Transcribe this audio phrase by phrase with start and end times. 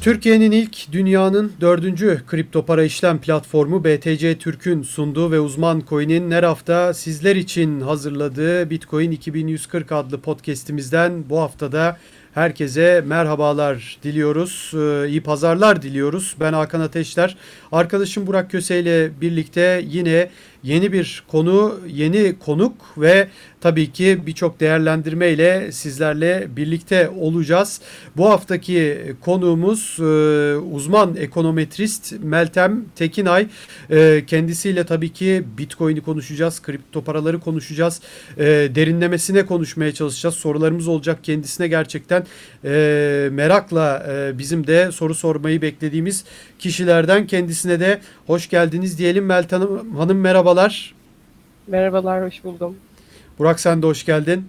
[0.00, 6.42] Türkiye'nin ilk dünyanın dördüncü kripto para işlem platformu BTC Türk'ün sunduğu ve uzman coin'in her
[6.42, 11.96] hafta sizler için hazırladığı Bitcoin 2140 adlı podcast'imizden bu haftada
[12.34, 14.72] herkese merhabalar diliyoruz.
[14.74, 16.36] Ee, iyi pazarlar diliyoruz.
[16.40, 17.36] Ben Hakan Ateşler.
[17.72, 20.30] Arkadaşım Burak Köse ile birlikte yine
[20.62, 23.28] yeni bir konu, yeni konuk ve
[23.60, 27.80] tabii ki birçok değerlendirme ile sizlerle birlikte olacağız.
[28.16, 33.46] Bu haftaki konuğumuz e, uzman ekonometrist Meltem Tekinay.
[33.90, 38.00] E, kendisiyle tabii ki Bitcoin'i konuşacağız, kripto paraları konuşacağız.
[38.38, 40.34] E, derinlemesine konuşmaya çalışacağız.
[40.34, 42.26] Sorularımız olacak kendisine gerçekten
[43.30, 44.06] merakla
[44.38, 46.24] bizim de soru sormayı beklediğimiz
[46.58, 49.26] kişilerden kendisine de hoş geldiniz diyelim.
[49.26, 49.60] Meltem
[49.96, 50.18] Hanım
[50.50, 50.94] merhabalar.
[51.66, 52.76] Merhabalar, hoş buldum.
[53.38, 54.44] Burak sen de hoş geldin.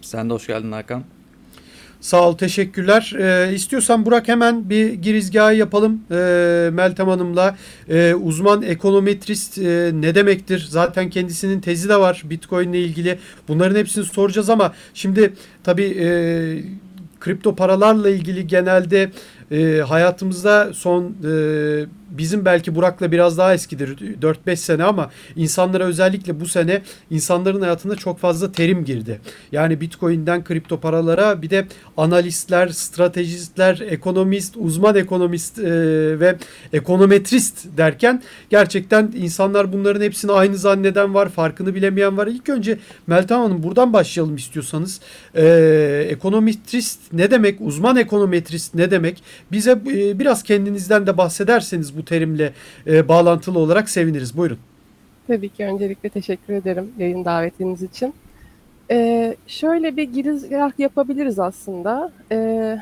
[0.00, 1.04] Sen de hoş geldin Hakan.
[2.00, 3.12] Sağ ol, teşekkürler.
[3.18, 7.56] Ee, istiyorsan Burak hemen bir girizgahı yapalım ee, Meltem Hanım'la.
[7.88, 10.66] Ee, uzman ekonometrist e, ne demektir?
[10.70, 13.18] Zaten kendisinin tezi de var Bitcoin ile ilgili.
[13.48, 15.32] Bunların hepsini soracağız ama şimdi
[15.64, 16.08] tabii e,
[17.20, 19.10] kripto paralarla ilgili genelde
[19.50, 21.32] e, hayatımızda son e,
[22.18, 27.96] bizim belki Burak'la biraz daha eskidir 4-5 sene ama insanlara özellikle bu sene insanların hayatında
[27.96, 29.20] çok fazla terim girdi.
[29.52, 35.64] Yani Bitcoin'den kripto paralara bir de analistler, stratejistler, ekonomist, uzman ekonomist e,
[36.20, 36.36] ve
[36.72, 42.26] ekonometrist derken gerçekten insanlar bunların hepsini aynı zanneden var, farkını bilemeyen var.
[42.26, 45.00] İlk önce Meltem Hanım buradan başlayalım istiyorsanız.
[45.34, 45.44] E,
[46.10, 47.60] ekonometrist ne demek?
[47.60, 49.22] Uzman ekonometrist ne demek?
[49.52, 52.52] Bize e, biraz kendinizden de bahsederseniz bu terimle
[52.86, 54.36] e, bağlantılı olarak seviniriz.
[54.36, 54.58] Buyurun.
[55.26, 58.14] Tabii ki öncelikle teşekkür ederim yayın davetiniz için.
[58.90, 62.12] Ee, şöyle bir girizgah yapabiliriz aslında.
[62.32, 62.78] Ee,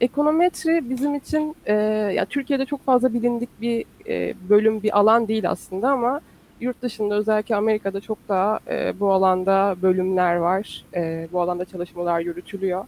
[0.00, 1.74] ekonometri bizim için e,
[2.14, 6.20] ya Türkiye'de çok fazla bilindik bir e, bölüm, bir alan değil aslında ama
[6.60, 10.84] yurt dışında özellikle Amerika'da çok daha e, bu alanda bölümler var.
[10.94, 12.84] E, bu alanda çalışmalar yürütülüyor.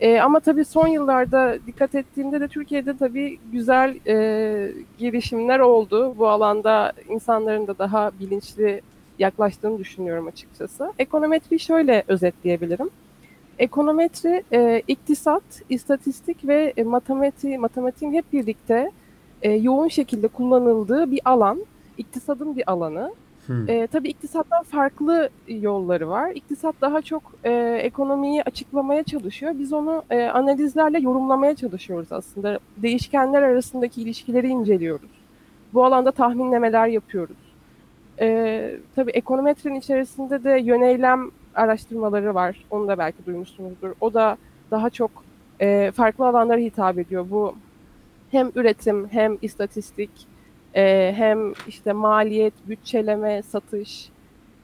[0.00, 6.14] E, ama tabii son yıllarda dikkat ettiğimde de Türkiye'de tabii güzel e, girişimler oldu.
[6.18, 8.80] Bu alanda insanların da daha bilinçli
[9.18, 10.92] yaklaştığını düşünüyorum açıkçası.
[10.98, 12.90] Ekonometri şöyle özetleyebilirim.
[13.58, 18.90] Ekonometri e, iktisat, istatistik ve e, matematiği, matematiğin hep birlikte
[19.42, 21.66] e, yoğun şekilde kullanıldığı bir alan.
[21.98, 23.12] İktisadın bir alanı.
[23.46, 23.70] Hmm.
[23.70, 26.30] E, tabii iktisattan farklı yolları var.
[26.34, 29.52] İktisat daha çok e, ekonomiyi açıklamaya çalışıyor.
[29.58, 32.58] Biz onu e, analizlerle yorumlamaya çalışıyoruz aslında.
[32.76, 35.10] Değişkenler arasındaki ilişkileri inceliyoruz.
[35.74, 37.36] Bu alanda tahminlemeler yapıyoruz.
[38.20, 42.64] E, tabii ekonometrinin içerisinde de yöneylem araştırmaları var.
[42.70, 43.92] Onu da belki duymuşsunuzdur.
[44.00, 44.36] O da
[44.70, 45.10] daha çok
[45.60, 47.26] e, farklı alanlara hitap ediyor.
[47.30, 47.54] Bu
[48.30, 50.10] hem üretim hem istatistik
[50.76, 54.08] e, hem işte maliyet, bütçeleme, satış.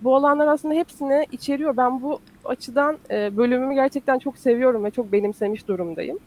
[0.01, 1.77] Bu alanlar aslında hepsini içeriyor.
[1.77, 6.19] Ben bu açıdan e, bölümümü gerçekten çok seviyorum ve çok benimsemiş durumdayım.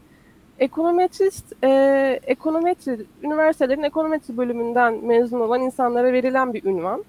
[0.58, 7.04] Ekonometrist, e, ekonometri, üniversitelerin ekonometri bölümünden mezun olan insanlara verilen bir ünvan.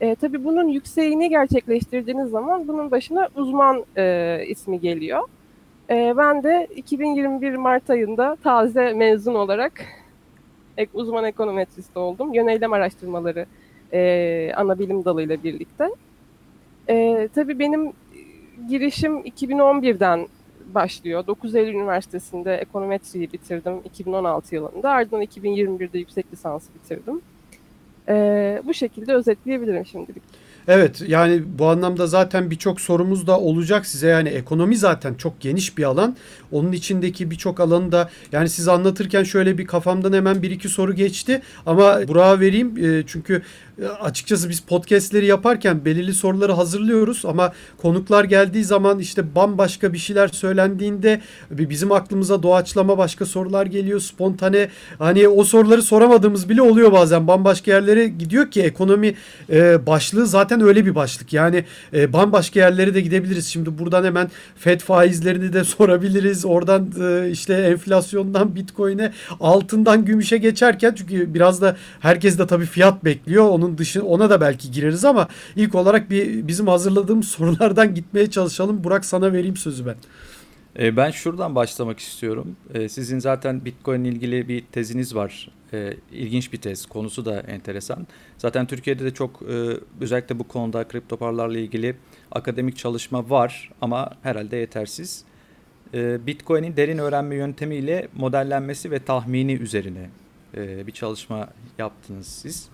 [0.00, 5.22] E, tabii bunun yükseğini gerçekleştirdiğiniz zaman bunun başına uzman e, ismi geliyor.
[5.90, 9.72] E, ben de 2021 Mart ayında taze mezun olarak
[10.94, 12.34] uzman ekonometrist oldum.
[12.34, 13.46] Yöneylem araştırmaları
[13.92, 15.90] e, ana bilim dalıyla birlikte.
[16.88, 17.92] E, tabii benim
[18.68, 20.28] girişim 2011'den
[20.74, 21.26] başlıyor.
[21.26, 24.90] 9 Eylül Üniversitesi'nde ekonometriyi bitirdim 2016 yılında.
[24.90, 27.20] Ardından 2021'de yüksek lisansı bitirdim.
[28.08, 30.22] E, bu şekilde özetleyebilirim şimdilik.
[30.68, 34.08] Evet yani bu anlamda zaten birçok sorumuz da olacak size.
[34.08, 36.16] Yani ekonomi zaten çok geniş bir alan.
[36.52, 40.94] Onun içindeki birçok alanı da yani siz anlatırken şöyle bir kafamdan hemen bir iki soru
[40.94, 41.42] geçti.
[41.66, 43.42] Ama Burak'a vereyim e, çünkü
[43.88, 50.28] açıkçası biz podcastleri yaparken belirli soruları hazırlıyoruz ama konuklar geldiği zaman işte bambaşka bir şeyler
[50.28, 54.68] söylendiğinde bizim aklımıza doğaçlama başka sorular geliyor spontane
[54.98, 57.26] hani o soruları soramadığımız bile oluyor bazen.
[57.26, 59.14] Bambaşka yerlere gidiyor ki ekonomi
[59.50, 61.32] e, başlığı zaten öyle bir başlık.
[61.32, 63.46] Yani e, bambaşka yerlere de gidebiliriz.
[63.46, 66.44] Şimdi buradan hemen FED faizlerini de sorabiliriz.
[66.44, 73.04] Oradan e, işte enflasyondan bitcoin'e altından gümüşe geçerken çünkü biraz da herkes de tabii fiyat
[73.04, 73.48] bekliyor.
[73.48, 78.30] Onun onun dışı ona da belki gireriz ama ilk olarak bir bizim hazırladığımız sorulardan gitmeye
[78.30, 78.84] çalışalım.
[78.84, 79.96] Burak sana vereyim sözü ben.
[80.78, 82.56] E, ben şuradan başlamak istiyorum.
[82.74, 85.50] E, sizin zaten Bitcoin ilgili bir teziniz var.
[85.72, 86.86] E, ilginç bir tez.
[86.86, 88.06] Konusu da enteresan.
[88.38, 89.42] Zaten Türkiye'de de çok
[90.00, 91.96] özellikle bu konuda kripto paralarla ilgili
[92.32, 95.24] akademik çalışma var ama herhalde yetersiz.
[95.94, 100.10] e, Bitcoin'in derin öğrenme yöntemiyle modellenmesi ve tahmini üzerine
[100.56, 102.70] e, bir çalışma yaptınız siz.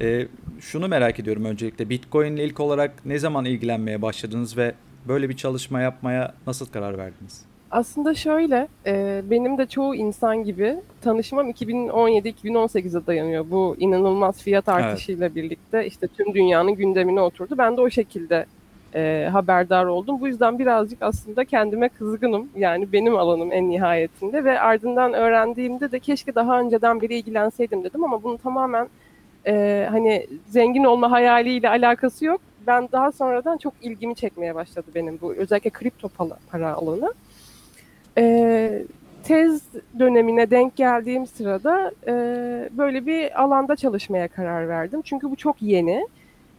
[0.00, 0.26] E,
[0.60, 4.74] şunu merak ediyorum öncelikle Bitcoin ile ilk olarak ne zaman ilgilenmeye başladınız ve
[5.08, 7.44] böyle bir çalışma yapmaya nasıl karar verdiniz?
[7.70, 13.50] Aslında şöyle, e, benim de çoğu insan gibi tanışmam 2017-2018'e dayanıyor.
[13.50, 17.54] Bu inanılmaz fiyat artışıyla birlikte işte tüm dünyanın gündemine oturdu.
[17.58, 18.46] Ben de o şekilde
[18.94, 20.20] e, haberdar oldum.
[20.20, 22.48] Bu yüzden birazcık aslında kendime kızgınım.
[22.56, 28.04] Yani benim alanım en nihayetinde ve ardından öğrendiğimde de keşke daha önceden biri ilgilenseydim dedim
[28.04, 28.88] ama bunu tamamen
[29.48, 32.40] e, hani zengin olma hayaliyle alakası yok.
[32.66, 36.08] Ben daha sonradan çok ilgimi çekmeye başladı benim bu özellikle kripto
[36.50, 37.14] para, alanı.
[38.18, 38.82] E,
[39.22, 39.62] tez
[39.98, 42.12] dönemine denk geldiğim sırada e,
[42.72, 45.02] böyle bir alanda çalışmaya karar verdim.
[45.04, 46.08] Çünkü bu çok yeni.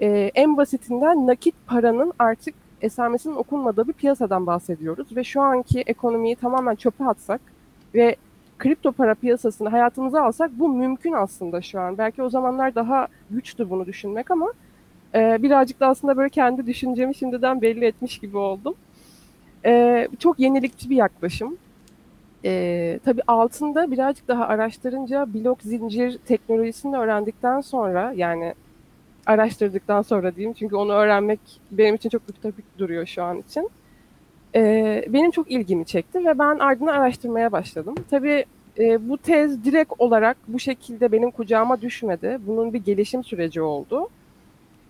[0.01, 5.15] E, en basitinden nakit paranın artık esamesinin okunmadığı bir piyasadan bahsediyoruz.
[5.15, 7.41] Ve şu anki ekonomiyi tamamen çöpe atsak
[7.95, 8.15] ve
[8.59, 11.97] kripto para piyasasını hayatımıza alsak bu mümkün aslında şu an.
[11.97, 14.53] Belki o zamanlar daha güçtü bunu düşünmek ama
[15.15, 18.75] e, birazcık da aslında böyle kendi düşüncemi şimdiden belli etmiş gibi oldum.
[19.65, 21.57] E, çok yenilikçi bir yaklaşım.
[22.45, 28.53] E, tabii altında birazcık daha araştırınca blok zincir teknolojisini öğrendikten sonra yani
[29.25, 31.39] araştırdıktan sonra diyeyim çünkü onu öğrenmek
[31.71, 33.69] benim için çok ütopik duruyor şu an için.
[34.55, 37.95] E, benim çok ilgimi çekti ve ben ardından araştırmaya başladım.
[38.09, 38.45] Tabii
[38.79, 42.39] e, bu tez direkt olarak bu şekilde benim kucağıma düşmedi.
[42.47, 44.09] Bunun bir gelişim süreci oldu.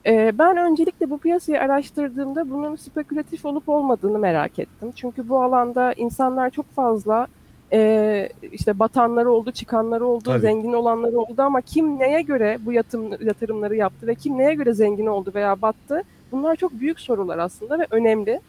[0.05, 4.91] E, ben öncelikle bu piyasayı araştırdığımda bunun spekülatif olup olmadığını merak ettim.
[4.95, 7.27] Çünkü bu alanda insanlar çok fazla
[7.73, 10.39] e, işte batanları oldu, çıkanları oldu, Tabii.
[10.39, 14.73] zengin olanları oldu ama kim neye göre bu yatım, yatırımları yaptı ve kim neye göre
[14.73, 16.03] zengin oldu veya battı?
[16.31, 18.39] Bunlar çok büyük sorular aslında ve önemli.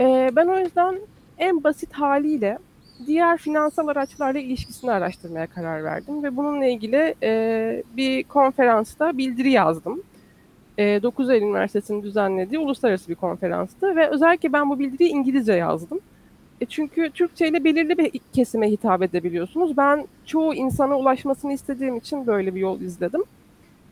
[0.00, 0.98] E, ben o yüzden
[1.38, 2.58] en basit haliyle
[3.06, 10.02] diğer finansal araçlarla ilişkisini araştırmaya karar verdim ve bununla ilgili e, bir konferansta bildiri yazdım.
[10.78, 16.00] E, 9 Eylül Üniversitesi'nin düzenlediği uluslararası bir konferanstı ve özellikle ben bu bildiriyi İngilizce yazdım.
[16.60, 19.76] E çünkü Türkçe ile belirli bir kesime hitap edebiliyorsunuz.
[19.76, 23.24] Ben çoğu insana ulaşmasını istediğim için böyle bir yol izledim.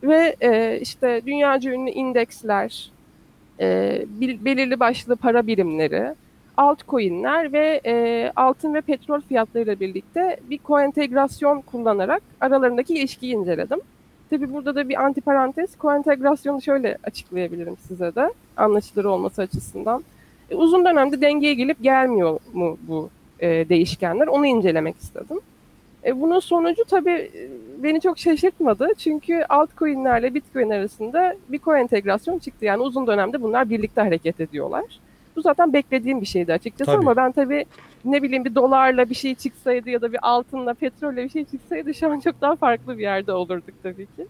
[0.03, 2.91] Ve e, işte dünyaca ünlü indeksler,
[3.61, 6.15] e, belirli başlı para birimleri,
[6.57, 13.79] altcoin'ler ve e, altın ve petrol fiyatlarıyla birlikte bir koentegrasyon kullanarak aralarındaki ilişkiyi inceledim.
[14.29, 20.03] Tabi burada da bir antiparantez, koentegrasyonu şöyle açıklayabilirim size de anlaşılır olması açısından.
[20.49, 23.09] E, uzun dönemde dengeye gelip gelmiyor mu bu
[23.39, 25.39] e, değişkenler onu incelemek istedim.
[26.05, 27.49] E, bunun sonucu tabii e,
[27.83, 28.87] beni çok şaşırtmadı.
[28.97, 32.65] Çünkü altcoin'lerle Bitcoin arasında bir koentegrasyon çıktı.
[32.65, 34.83] Yani uzun dönemde bunlar birlikte hareket ediyorlar.
[35.35, 37.01] Bu zaten beklediğim bir şeydi açıkçası Tabii.
[37.01, 37.65] ama ben tabii
[38.05, 41.93] ne bileyim bir dolarla bir şey çıksaydı ya da bir altınla, petrolle bir şey çıksaydı
[41.93, 44.27] şu an çok daha farklı bir yerde olurduk tabii ki.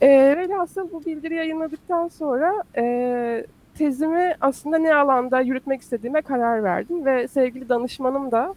[0.00, 3.46] E, velhasıl bu bildiri yayınladıktan sonra e,
[3.78, 8.54] tezimi aslında ne alanda yürütmek istediğime karar verdim ve sevgili danışmanım da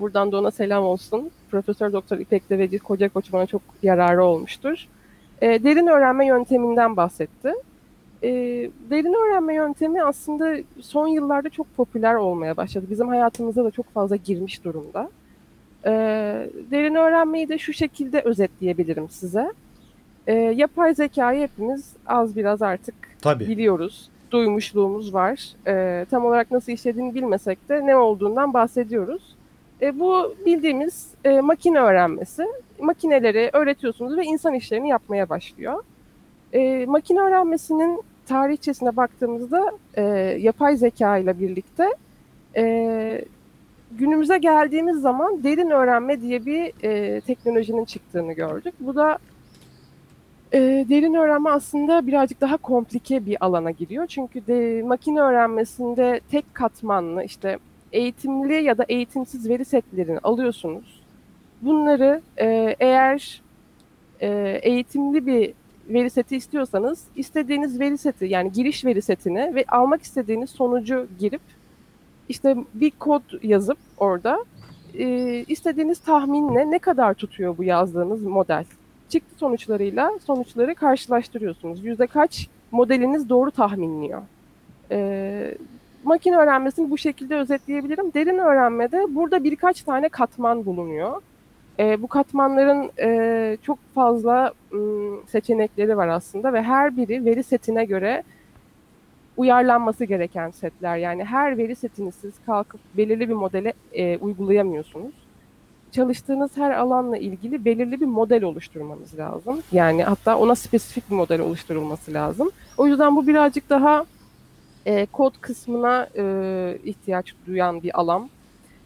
[0.00, 1.30] buradan da ona selam olsun.
[1.50, 4.86] Profesör Doktor İpek Deveci Koca Koç bana çok yararı olmuştur.
[5.42, 7.52] E, derin öğrenme yönteminden bahsetti.
[8.22, 8.30] E,
[8.90, 12.86] derin öğrenme yöntemi aslında son yıllarda çok popüler olmaya başladı.
[12.90, 15.10] Bizim hayatımıza da çok fazla girmiş durumda.
[15.84, 15.90] E,
[16.70, 19.52] derin öğrenmeyi de şu şekilde özetleyebilirim size.
[20.26, 23.48] E, yapay zekayı hepimiz az biraz artık Tabii.
[23.48, 24.10] biliyoruz.
[24.30, 25.48] Duymuşluğumuz var.
[25.66, 29.36] E, tam olarak nasıl işlediğini bilmesek de ne olduğundan bahsediyoruz.
[29.82, 32.46] E, bu bildiğimiz e, makine öğrenmesi.
[32.78, 35.84] Makineleri öğretiyorsunuz ve insan işlerini yapmaya başlıyor.
[36.52, 40.02] E, makine öğrenmesinin tarihçesine baktığımızda e,
[40.40, 41.88] yapay zeka ile birlikte
[42.56, 43.24] e,
[43.92, 48.74] günümüze geldiğimiz zaman derin öğrenme diye bir e, teknolojinin çıktığını gördük.
[48.80, 49.18] Bu da
[50.52, 50.58] e,
[50.88, 54.06] derin öğrenme aslında birazcık daha komplike bir alana giriyor.
[54.06, 57.58] Çünkü de, makine öğrenmesinde tek katmanlı işte
[57.92, 61.02] eğitimli ya da eğitimsiz veri setlerini alıyorsunuz.
[61.62, 63.42] Bunları e, eğer
[64.20, 65.52] e, eğitimli bir
[65.88, 71.40] veri seti istiyorsanız istediğiniz veri seti yani giriş veri setini ve almak istediğiniz sonucu girip
[72.28, 74.44] işte bir kod yazıp orada
[74.94, 75.06] e,
[75.48, 78.64] istediğiniz tahminle ne kadar tutuyor bu yazdığınız model
[79.10, 81.84] çıktı sonuçlarıyla sonuçları karşılaştırıyorsunuz.
[81.84, 84.22] Yüzde kaç modeliniz doğru tahminliyor.
[84.90, 85.54] Ee,
[86.04, 88.14] makine öğrenmesini bu şekilde özetleyebilirim.
[88.14, 91.22] Derin öğrenmede burada birkaç tane katman bulunuyor.
[91.78, 94.78] Ee, bu katmanların e, çok fazla m,
[95.28, 98.22] seçenekleri var aslında ve her biri veri setine göre
[99.36, 100.96] uyarlanması gereken setler.
[100.96, 105.14] Yani her veri setini siz kalkıp belirli bir modele e, uygulayamıyorsunuz.
[105.92, 109.60] Çalıştığınız her alanla ilgili belirli bir model oluşturmanız lazım.
[109.72, 112.50] Yani hatta ona spesifik bir model oluşturulması lazım.
[112.76, 114.04] O yüzden bu birazcık daha
[114.86, 118.30] e, kod kısmına e, ihtiyaç duyan bir alan.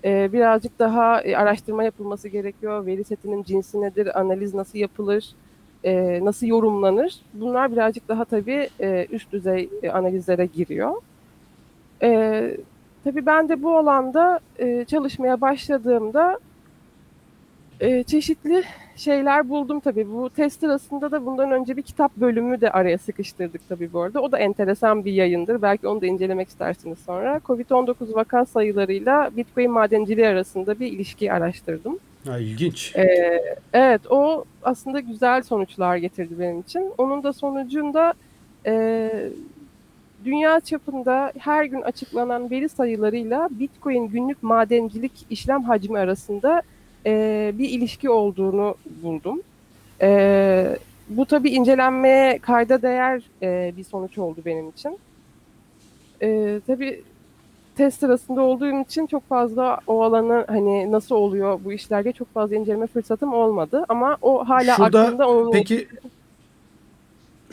[0.04, 2.86] E, birazcık daha e, araştırma yapılması gerekiyor.
[2.86, 5.34] Veri setinin cinsi nedir, analiz nasıl yapılır,
[5.84, 7.20] e, nasıl yorumlanır?
[7.34, 10.94] Bunlar birazcık daha tabii e, üst düzey e, analizlere giriyor.
[12.02, 12.56] E,
[13.04, 16.38] tabii ben de bu alanda e, çalışmaya başladığımda
[17.80, 18.64] e, çeşitli
[18.96, 20.12] şeyler buldum tabii.
[20.12, 24.20] Bu test sırasında da bundan önce bir kitap bölümü de araya sıkıştırdık tabii bu arada.
[24.20, 25.62] O da enteresan bir yayındır.
[25.62, 27.40] Belki onu da incelemek istersiniz sonra.
[27.46, 31.98] Covid-19 vaka sayılarıyla Bitcoin madenciliği arasında bir ilişki araştırdım.
[32.26, 32.96] Ha, ilginç.
[32.96, 36.92] Ee, evet o aslında güzel sonuçlar getirdi benim için.
[36.98, 38.14] Onun da sonucunda
[38.66, 39.10] e,
[40.24, 46.62] dünya çapında her gün açıklanan veri sayılarıyla Bitcoin günlük madencilik işlem hacmi arasında
[47.06, 49.42] e, bir ilişki olduğunu buldum.
[50.02, 54.98] E, bu tabii incelenmeye kayda değer e, bir sonuç oldu benim için.
[56.22, 57.02] E, tabii
[57.76, 62.34] test sırasında olduğum için çok fazla o alanı hani nasıl oluyor bu işler diye çok
[62.34, 63.84] fazla inceleme fırsatım olmadı.
[63.88, 65.88] Ama o hala Şurada aklımda onun peki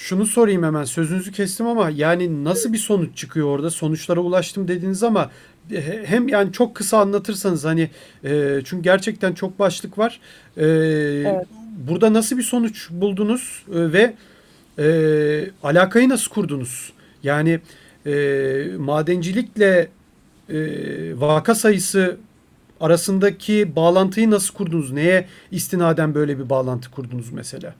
[0.01, 3.70] şunu sorayım hemen sözünüzü kestim ama yani nasıl bir sonuç çıkıyor orada?
[3.70, 5.31] Sonuçlara ulaştım dediniz ama
[5.70, 7.89] he- hem yani çok kısa anlatırsanız hani
[8.24, 10.20] e, çünkü gerçekten çok başlık var.
[10.58, 10.63] E,
[11.88, 14.13] Burada nasıl bir sonuç buldunuz e, ve
[14.79, 14.86] e,
[15.63, 16.93] alakayı nasıl kurdunuz?
[17.24, 17.60] Yani
[18.05, 18.13] e,
[18.77, 19.88] madencilikle
[20.50, 20.58] e,
[21.20, 22.17] vaka sayısı
[22.79, 24.91] arasındaki bağlantıyı nasıl kurdunuz?
[24.91, 27.75] Neye istinaden böyle bir bağlantı kurdunuz mesela?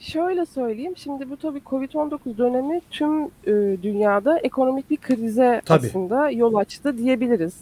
[0.00, 5.86] Şöyle söyleyeyim, şimdi bu tabii Covid-19 dönemi tüm e, dünyada ekonomik bir krize Tabii.
[5.86, 7.54] aslında yol açtı diyebiliriz.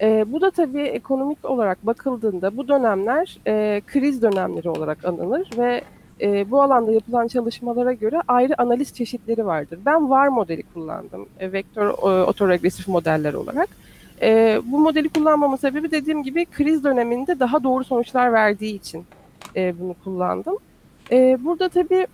[0.00, 5.82] E, bu da tabii ekonomik olarak bakıldığında bu dönemler e, kriz dönemleri olarak anılır ve
[6.20, 9.78] e, bu alanda yapılan çalışmalara göre ayrı analiz çeşitleri vardır.
[9.86, 13.68] Ben VAR modeli kullandım, e, vektör e, otoregresif modeller olarak.
[14.22, 19.04] E, bu modeli kullanmamın sebebi dediğim gibi kriz döneminde daha doğru sonuçlar verdiği için
[19.56, 20.56] e, bunu kullandım.
[21.12, 22.06] Ee, burada tabii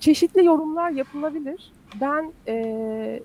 [0.00, 1.72] çeşitli yorumlar yapılabilir.
[2.00, 3.20] Ben e,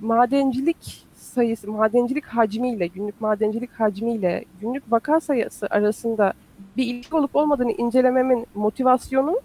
[0.00, 6.32] madencilik sayısı, madencilik hacmiyle, günlük madencilik hacmiyle günlük vaka sayısı arasında
[6.76, 9.40] bir ilgi olup olmadığını incelememin motivasyonu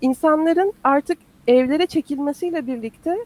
[0.00, 3.16] insanların artık evlere çekilmesiyle birlikte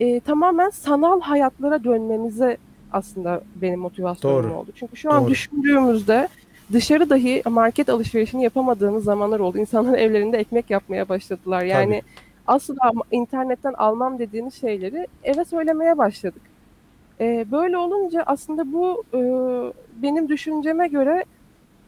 [0.00, 2.56] e, tamamen sanal hayatlara dönmemize
[2.92, 4.54] aslında benim motivasyonum Doğru.
[4.54, 4.70] oldu.
[4.74, 5.30] Çünkü şu an Doğru.
[5.30, 6.28] düşündüğümüzde
[6.72, 9.58] dışarı dahi market alışverişini yapamadığımız zamanlar oldu.
[9.58, 11.62] İnsanlar evlerinde ekmek yapmaya başladılar.
[11.62, 12.12] Yani Tabii.
[12.46, 16.42] asla internetten almam dediğimiz şeyleri eve söylemeye başladık.
[17.20, 19.20] Ee, böyle olunca aslında bu e,
[20.02, 21.24] benim düşünceme göre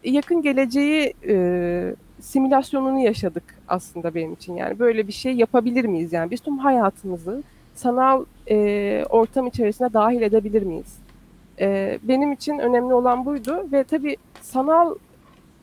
[0.04, 4.56] yakın geleceği e, simülasyonunu yaşadık aslında benim için.
[4.56, 6.12] Yani böyle bir şey yapabilir miyiz?
[6.12, 7.42] Yani biz tüm hayatımızı
[7.74, 10.98] sanal e, ortam içerisine dahil edebilir miyiz?
[11.60, 14.94] E, benim için önemli olan buydu ve tabii sanal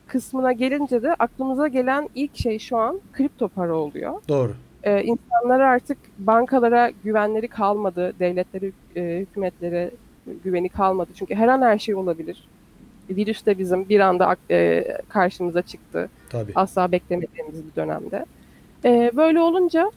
[0.08, 4.22] kısmına gelince de aklımıza gelen ilk şey şu an kripto para oluyor.
[4.30, 4.54] Doğru.
[4.84, 9.92] Ee, insanlar artık bankalara güvenleri kalmadı, devletleri, e, hükümetlere
[10.44, 11.12] güveni kalmadı.
[11.16, 12.48] Çünkü her an her şey olabilir.
[13.10, 16.10] Virüs de bizim bir anda e, karşımıza çıktı.
[16.30, 16.52] Tabii.
[16.56, 18.26] Asla beklemediğimiz bir dönemde.
[18.86, 19.92] Ee, böyle olunca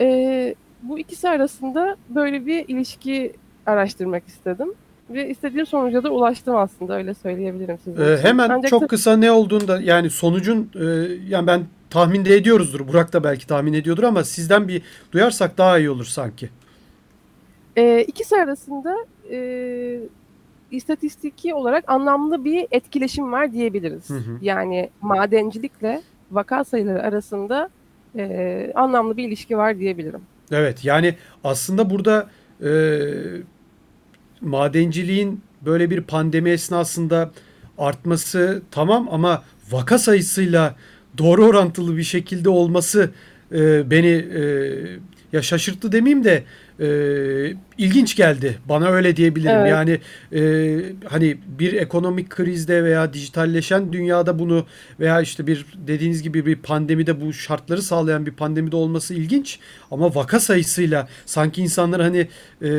[0.00, 3.32] e, bu ikisi arasında böyle bir ilişki
[3.66, 4.74] araştırmak istedim.
[5.12, 8.04] Ve istediğim sonuca da ulaştım aslında öyle söyleyebilirim size.
[8.04, 10.84] Ee, hemen Ancak çok tabii- kısa ne olduğunda yani sonucun e,
[11.28, 12.88] yani ben tahmin de ediyoruzdur.
[12.88, 16.48] Burak da belki tahmin ediyordur ama sizden bir duyarsak daha iyi olur sanki.
[17.76, 18.96] E, ikisi arasında
[19.30, 19.38] e,
[20.70, 24.10] istatistiki olarak anlamlı bir etkileşim var diyebiliriz.
[24.10, 24.38] Hı hı.
[24.42, 27.70] Yani madencilikle vaka sayıları arasında
[28.16, 30.20] e, anlamlı bir ilişki var diyebilirim.
[30.52, 31.14] Evet yani
[31.44, 32.28] aslında burada
[32.64, 32.70] e,
[34.42, 37.30] madenciliğin böyle bir pandemi esnasında
[37.78, 40.76] artması tamam ama vaka sayısıyla
[41.18, 43.10] doğru orantılı bir şekilde olması
[43.52, 44.42] e, beni e,
[45.32, 46.42] ya şaşırttı demeyeyim de
[46.80, 46.86] e,
[47.78, 48.58] ilginç geldi.
[48.68, 49.56] Bana öyle diyebilirim.
[49.56, 49.70] Evet.
[49.70, 50.00] Yani
[50.32, 54.66] e, hani bir ekonomik krizde veya dijitalleşen dünyada bunu
[55.00, 59.58] veya işte bir dediğiniz gibi bir pandemide bu şartları sağlayan bir pandemide olması ilginç.
[59.90, 62.28] Ama vaka sayısıyla sanki insanlar hani
[62.62, 62.70] e,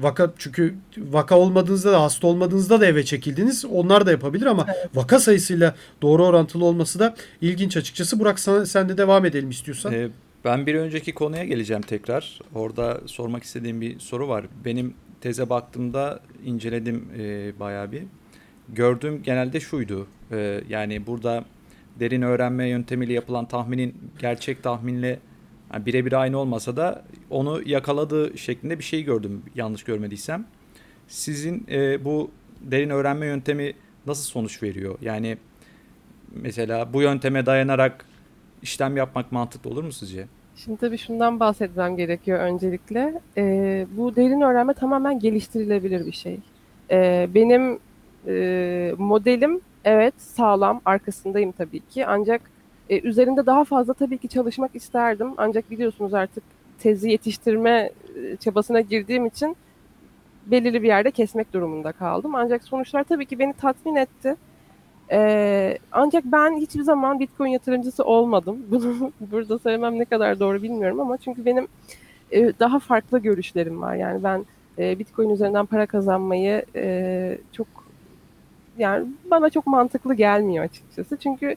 [0.00, 3.64] vaka çünkü vaka olmadığınızda da hasta olmadığınızda da eve çekildiniz.
[3.64, 8.20] Onlar da yapabilir ama vaka sayısıyla doğru orantılı olması da ilginç açıkçası.
[8.20, 9.92] Burak sana, sen de devam edelim istiyorsan.
[9.92, 10.08] Ee,
[10.44, 12.38] Ben bir önceki konuya geleceğim tekrar.
[12.54, 14.44] Orada sormak istediğim bir soru var.
[14.64, 18.02] Benim teze baktığımda inceledim e, bayağı bir.
[18.68, 20.06] Gördüğüm genelde şuydu.
[20.32, 21.44] E, yani burada
[22.00, 25.18] derin öğrenme yöntemiyle yapılan tahminin gerçek tahminle
[25.72, 30.46] yani birebir aynı olmasa da onu yakaladığı şeklinde bir şey gördüm yanlış görmediysem.
[31.08, 32.30] Sizin e, bu
[32.60, 33.72] derin öğrenme yöntemi
[34.06, 34.98] nasıl sonuç veriyor?
[35.02, 35.38] Yani
[36.32, 38.04] mesela bu yönteme dayanarak
[38.62, 40.26] işlem yapmak mantıklı olur mu sizce?
[40.56, 43.20] Şimdi tabii şundan bahsetmem gerekiyor öncelikle.
[43.36, 46.38] Ee, bu derin öğrenme tamamen geliştirilebilir bir şey.
[46.90, 47.78] Ee, benim
[48.26, 52.06] e, modelim evet sağlam, arkasındayım tabii ki.
[52.06, 52.42] Ancak
[52.90, 55.28] e, üzerinde daha fazla tabii ki çalışmak isterdim.
[55.36, 56.44] Ancak biliyorsunuz artık
[56.78, 59.56] tezi yetiştirme e, çabasına girdiğim için
[60.46, 62.34] belirli bir yerde kesmek durumunda kaldım.
[62.34, 64.36] Ancak sonuçlar tabii ki beni tatmin etti.
[65.12, 68.66] Ee, ancak ben hiçbir zaman Bitcoin yatırımcısı olmadım.
[68.70, 71.68] Bunu burada söylemem ne kadar doğru bilmiyorum ama çünkü benim
[72.32, 73.94] e, daha farklı görüşlerim var.
[73.94, 74.44] Yani ben
[74.78, 77.66] e, Bitcoin üzerinden para kazanmayı e, çok
[78.78, 81.16] yani bana çok mantıklı gelmiyor açıkçası.
[81.16, 81.56] Çünkü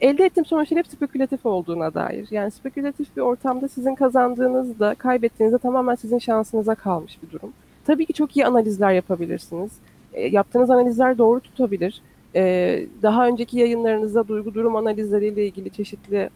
[0.00, 2.28] elde ettiğim sonuçlar hep spekülatif olduğuna dair.
[2.30, 7.52] Yani spekülatif bir ortamda sizin kazandığınız da kaybettiğiniz de tamamen sizin şansınıza kalmış bir durum.
[7.86, 9.72] Tabii ki çok iyi analizler yapabilirsiniz.
[10.12, 12.02] E, yaptığınız analizler doğru tutabilir.
[12.34, 16.30] E, daha önceki yayınlarınızda duygu durum analizleriyle ilgili çeşitli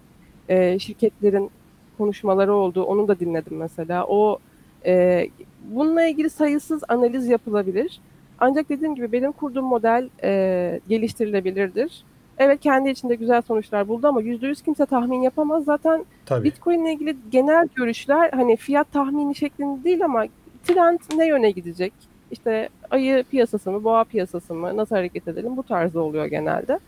[0.49, 1.51] e, şirketlerin
[1.99, 2.83] konuşmaları oldu.
[2.83, 4.07] Onu da dinledim mesela.
[4.09, 4.39] O
[4.87, 5.27] e,
[5.65, 8.01] bununla ilgili sayısız analiz yapılabilir.
[8.41, 12.05] Ancak dediğim gibi benim kurduğum model e, geliştirilebilirdir.
[12.39, 15.65] Evet kendi içinde güzel sonuçlar buldu ama %100 kimse tahmin yapamaz.
[15.65, 16.45] Zaten Tabii.
[16.45, 20.25] Bitcoin ile ilgili genel görüşler hani fiyat tahmini şeklinde değil ama
[20.65, 21.93] trend ne yöne gidecek?
[22.33, 26.79] İşte ayı piyasası mı, boğa piyasası mı, nasıl hareket edelim bu tarzda oluyor genelde.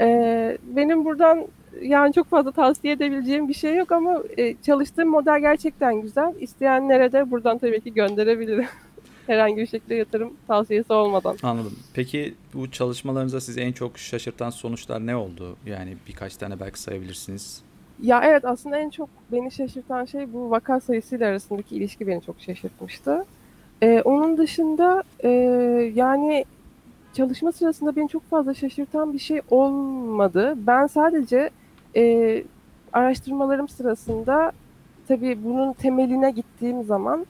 [0.00, 1.46] Ee, benim buradan
[1.82, 6.34] yani çok fazla tavsiye edebileceğim bir şey yok ama e, çalıştığım model gerçekten güzel.
[6.40, 8.66] İsteyenlere de buradan tabii ki gönderebilirim.
[9.26, 11.36] Herhangi bir şekilde yatırım tavsiyesi olmadan.
[11.42, 11.72] Anladım.
[11.94, 15.56] Peki bu çalışmalarınızda sizi en çok şaşırtan sonuçlar ne oldu?
[15.66, 17.62] Yani birkaç tane belki sayabilirsiniz.
[18.02, 22.40] Ya evet aslında en çok beni şaşırtan şey bu vaka sayısıyla arasındaki ilişki beni çok
[22.40, 23.24] şaşırtmıştı.
[23.82, 25.28] Ee, onun dışında e,
[25.94, 26.44] yani
[27.12, 30.54] çalışma sırasında beni çok fazla şaşırtan bir şey olmadı.
[30.56, 31.50] Ben sadece
[31.96, 32.42] e,
[32.92, 34.52] araştırmalarım sırasında
[35.08, 37.26] tabii bunun temeline gittiğim zaman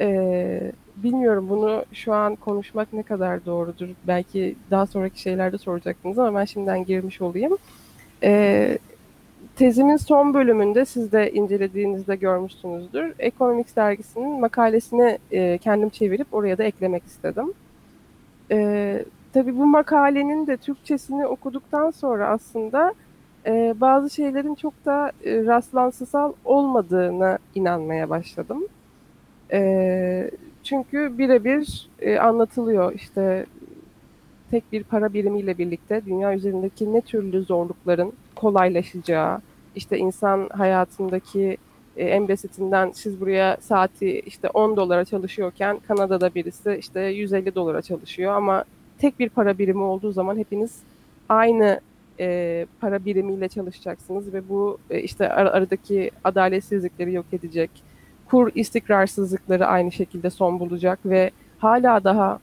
[0.00, 3.88] e, bilmiyorum bunu şu an konuşmak ne kadar doğrudur.
[4.06, 7.56] Belki daha sonraki şeylerde soracaktınız ama ben şimdiden girmiş olayım.
[8.22, 8.78] E,
[9.56, 13.14] tezimin son bölümünde siz de incelediğinizde görmüşsünüzdür.
[13.18, 17.52] Economics dergisinin makalesini e, kendim çevirip oraya da eklemek istedim.
[18.50, 22.94] E, tabii bu makalenin de Türkçesini okuduktan sonra aslında
[23.46, 28.66] e, bazı şeylerin çok da e, rastlantısal olmadığına inanmaya başladım.
[29.52, 30.30] E,
[30.62, 33.46] çünkü birebir e, anlatılıyor işte
[34.50, 39.40] tek bir para birimiyle birlikte dünya üzerindeki ne türlü zorlukların kolaylaşacağı,
[39.74, 41.56] işte insan hayatındaki
[41.96, 47.82] e, en basitinden siz buraya saati işte 10 dolara çalışıyorken Kanada'da birisi işte 150 dolara
[47.82, 48.64] çalışıyor ama
[48.98, 50.78] tek bir para birimi olduğu zaman hepiniz
[51.28, 51.80] aynı
[52.20, 57.70] e, para birimiyle çalışacaksınız ve bu e, işte ar- aradaki adaletsizlikleri yok edecek.
[58.26, 62.38] Kur istikrarsızlıkları aynı şekilde son bulacak ve hala daha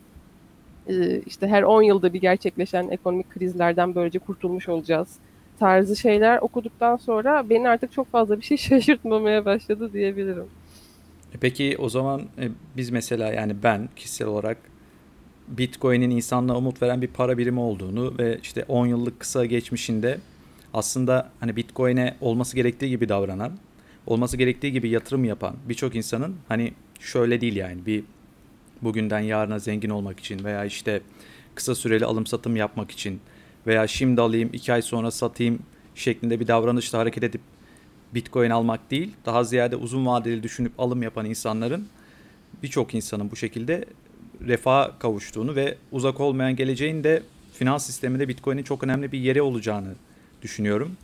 [0.88, 5.17] e, işte her 10 yılda bir gerçekleşen ekonomik krizlerden böylece kurtulmuş olacağız
[5.62, 10.45] tarzı şeyler okuduktan sonra beni artık çok fazla bir şey şaşırtmamaya başladı diyebilirim.
[11.34, 14.58] E Peki o zaman e, biz mesela yani ben kişisel olarak
[15.47, 20.17] Bitcoin'in insanlığa umut veren bir para birimi olduğunu ve işte 10 yıllık kısa geçmişinde
[20.74, 23.52] aslında hani Bitcoin'e olması gerektiği gibi davranan,
[24.08, 28.04] olması gerektiği gibi yatırım yapan birçok insanın hani şöyle değil yani bir
[28.82, 31.02] bugünden yarına zengin olmak için veya işte
[31.56, 33.21] kısa süreli alım satım yapmak için
[33.67, 35.60] veya şimdi alayım iki ay sonra satayım
[35.95, 37.41] şeklinde bir davranışla hareket edip
[38.13, 41.88] Bitcoin almak değil, daha ziyade uzun vadeli düşünüp alım yapan insanların
[42.63, 43.86] birçok insanın bu şekilde
[44.47, 49.93] refaha kavuştuğunu ve uzak olmayan geleceğin de finans sisteminde Bitcoin'in çok önemli bir yeri olacağını
[50.41, 50.97] düşünüyorum.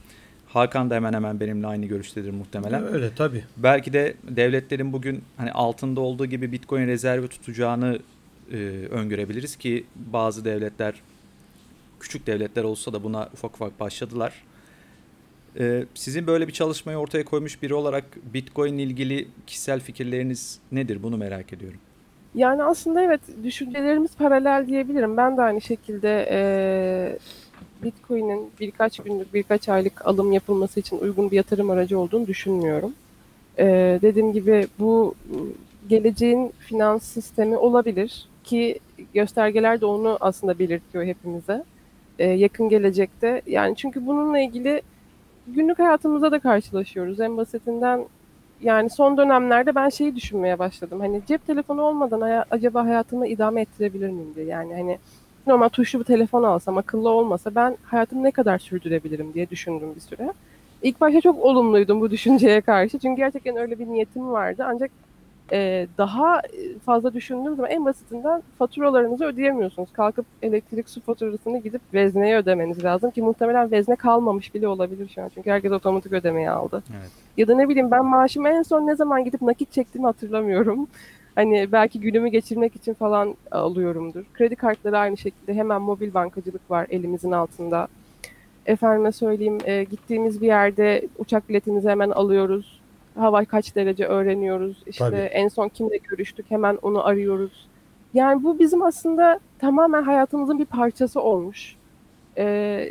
[0.47, 2.93] Hakan da hemen hemen benimle aynı görüştedir muhtemelen.
[2.93, 3.43] Öyle tabii.
[3.57, 7.99] Belki de devletlerin bugün hani altında olduğu gibi Bitcoin rezervi tutacağını
[8.51, 8.57] e,
[8.91, 10.93] öngörebiliriz ki bazı devletler
[11.99, 14.43] küçük devletler olsa da buna ufak ufak başladılar.
[15.59, 21.03] Ee, sizin böyle bir çalışmayı ortaya koymuş biri olarak Bitcoin ilgili kişisel fikirleriniz nedir?
[21.03, 21.79] Bunu merak ediyorum.
[22.35, 25.17] Yani aslında evet düşüncelerimiz paralel diyebilirim.
[25.17, 26.39] Ben de aynı şekilde e,
[27.83, 32.93] Bitcoin'in birkaç günlük, birkaç aylık alım yapılması için uygun bir yatırım aracı olduğunu düşünmüyorum.
[33.59, 35.39] Ee, dediğim gibi bu ıı,
[35.89, 38.79] geleceğin finans sistemi olabilir ki
[39.13, 41.63] göstergeler de onu aslında belirtiyor hepimize.
[42.19, 44.81] Ee, yakın gelecekte yani çünkü bununla ilgili
[45.47, 47.19] günlük hayatımızda da karşılaşıyoruz.
[47.19, 48.05] En basitinden
[48.61, 50.99] yani son dönemlerde ben şeyi düşünmeye başladım.
[50.99, 54.45] Hani cep telefonu olmadan haya- acaba hayatımı idame ettirebilir miyim diye.
[54.45, 54.99] Yani hani
[55.47, 60.01] normal tuşlu bir telefon alsam, akıllı olmasa ben hayatımı ne kadar sürdürebilirim diye düşündüm bir
[60.01, 60.33] süre.
[60.81, 62.99] İlk başta çok olumluydum bu düşünceye karşı.
[62.99, 64.63] Çünkü gerçekten öyle bir niyetim vardı.
[64.67, 64.91] Ancak
[65.51, 66.41] e, daha
[66.85, 69.89] fazla düşündüğüm zaman en basitinden faturalarınızı ödeyemiyorsunuz.
[69.93, 75.21] Kalkıp elektrik su faturasını gidip vezneye ödemeniz lazım ki muhtemelen vezne kalmamış bile olabilir şu
[75.21, 75.31] an.
[75.33, 76.83] Çünkü herkes otomatik ödemeyi aldı.
[76.91, 77.11] Evet.
[77.37, 80.87] Ya da ne bileyim ben maaşımı en son ne zaman gidip nakit çektiğimi hatırlamıyorum.
[81.35, 84.23] Hani belki günümü geçirmek için falan alıyorumdur.
[84.33, 87.87] Kredi kartları aynı şekilde hemen mobil bankacılık var elimizin altında.
[88.65, 92.76] Efendime söyleyeyim e, gittiğimiz bir yerde uçak biletimizi hemen alıyoruz.
[93.17, 94.83] Hava kaç derece öğreniyoruz.
[94.85, 95.15] İşte Tabii.
[95.15, 97.67] en son kimle görüştük hemen onu arıyoruz.
[98.13, 101.75] Yani bu bizim aslında tamamen hayatımızın bir parçası olmuş.
[102.37, 102.87] E,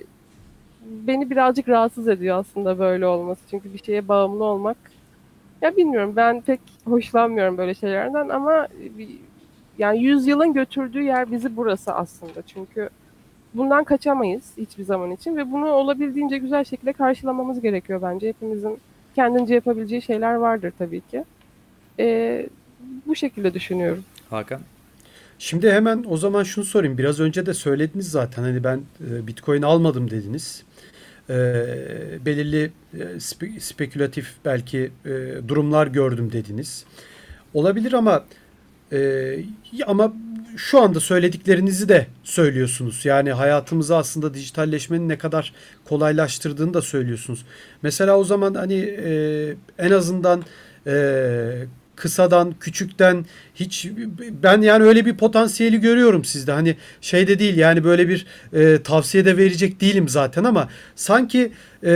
[0.87, 3.41] beni birazcık rahatsız ediyor aslında böyle olması.
[3.51, 4.77] Çünkü bir şeye bağımlı olmak.
[5.63, 8.69] Ya bilmiyorum ben pek hoşlanmıyorum böyle şeylerden ama
[9.79, 12.43] yani yüzyılın götürdüğü yer bizi burası aslında.
[12.47, 12.89] Çünkü
[13.55, 18.29] bundan kaçamayız hiçbir zaman için ve bunu olabildiğince güzel şekilde karşılamamız gerekiyor bence.
[18.29, 18.79] Hepimizin
[19.17, 21.25] kendince yapabileceği şeyler vardır tabii ki.
[21.99, 22.47] Ee,
[23.07, 24.05] bu şekilde düşünüyorum.
[24.31, 24.61] Hakan.
[25.39, 26.99] Şimdi hemen o zaman şunu sorayım.
[26.99, 28.43] Biraz önce de söylediniz zaten.
[28.43, 30.63] Hani ben e, Bitcoin almadım dediniz.
[31.31, 31.35] E,
[32.27, 35.11] belirli e, spe- spekülatif belki e,
[35.49, 36.85] durumlar gördüm dediniz.
[37.55, 38.25] Olabilir ama
[38.93, 39.39] e,
[39.87, 40.13] ama
[40.57, 43.05] şu anda söylediklerinizi de söylüyorsunuz.
[43.05, 45.53] Yani hayatımızı aslında dijitalleşmenin ne kadar
[45.85, 47.45] kolaylaştırdığını da söylüyorsunuz.
[47.83, 50.43] Mesela o zaman hani e, en azından
[50.87, 51.67] e,
[51.97, 53.89] kısadan, küçükten hiç
[54.43, 56.53] ben yani öyle bir potansiyeli görüyorum sizde.
[56.53, 61.53] Hani şey de değil yani böyle bir e, tavsiye de verecek değilim zaten ama sanki
[61.85, 61.93] e,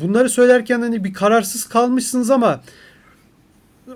[0.00, 2.62] bunları söylerken hani bir kararsız kalmışsınız ama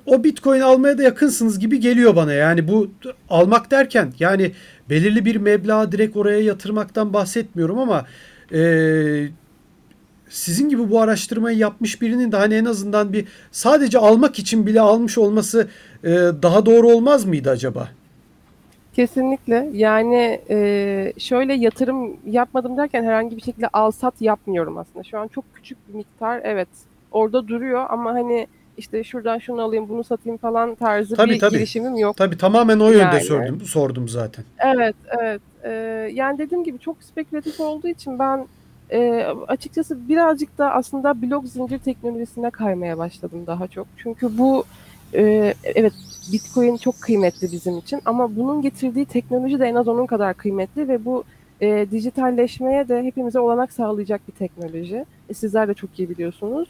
[0.06, 2.32] o Bitcoin almaya da yakınsınız gibi geliyor bana.
[2.32, 2.90] Yani bu
[3.30, 4.52] almak derken yani
[4.90, 8.06] belirli bir meblağı direkt oraya yatırmaktan bahsetmiyorum ama
[8.52, 8.60] e,
[10.28, 14.80] sizin gibi bu araştırmayı yapmış birinin de hani en azından bir sadece almak için bile
[14.80, 15.68] almış olması
[16.04, 16.10] e,
[16.42, 17.88] daha doğru olmaz mıydı acaba?
[18.96, 19.70] Kesinlikle.
[19.72, 25.04] Yani e, şöyle yatırım yapmadım derken herhangi bir şekilde al sat yapmıyorum aslında.
[25.04, 26.68] Şu an çok küçük bir miktar evet
[27.12, 31.56] orada duruyor ama hani işte şuradan şunu alayım bunu satayım falan tarzı Tabii, bir tabii.
[31.56, 32.16] girişimim yok.
[32.16, 33.20] Tabii tamamen o yönde Yani.
[33.20, 34.44] sordum, sordum zaten.
[34.58, 35.40] Evet, evet.
[35.64, 35.70] Ee,
[36.12, 38.46] yani dediğim gibi çok spekülatif olduğu için ben
[38.90, 43.86] e, açıkçası birazcık da aslında blok zincir teknolojisine kaymaya başladım daha çok.
[43.96, 44.64] Çünkü bu
[45.14, 45.92] e, evet
[46.32, 50.88] Bitcoin çok kıymetli bizim için ama bunun getirdiği teknoloji de en az onun kadar kıymetli
[50.88, 51.24] ve bu
[51.60, 55.04] e, dijitalleşmeye de hepimize olanak sağlayacak bir teknoloji.
[55.28, 56.68] E, sizler de çok iyi biliyorsunuz.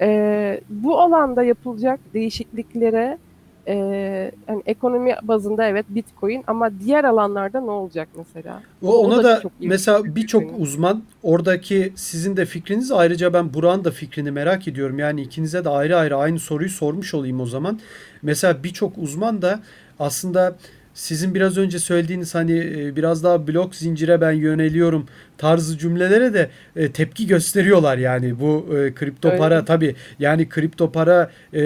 [0.00, 3.18] E, bu alanda yapılacak değişikliklere
[3.68, 8.62] e, hani ekonomi bazında evet Bitcoin ama diğer alanlarda ne olacak mesela?
[8.82, 13.54] O, ona da, çok iyi mesela bir birçok uzman oradaki sizin de fikriniz ayrıca ben
[13.54, 14.98] Burak'ın da fikrini merak ediyorum.
[14.98, 17.80] Yani ikinize de ayrı ayrı aynı soruyu sormuş olayım o zaman.
[18.22, 19.60] Mesela birçok uzman da
[19.98, 20.56] aslında
[20.94, 25.06] sizin biraz önce söylediğiniz hani e, biraz daha blok zincire ben yöneliyorum
[25.38, 29.38] tarzı cümlelere de e, tepki gösteriyorlar yani bu e, kripto Öyle.
[29.38, 31.60] para tabii yani kripto para e,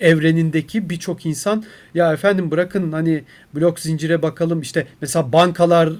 [0.00, 5.92] evrenindeki birçok insan ya efendim bırakın hani blok zincire bakalım işte mesela bankalar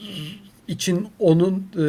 [0.68, 1.82] için onun e,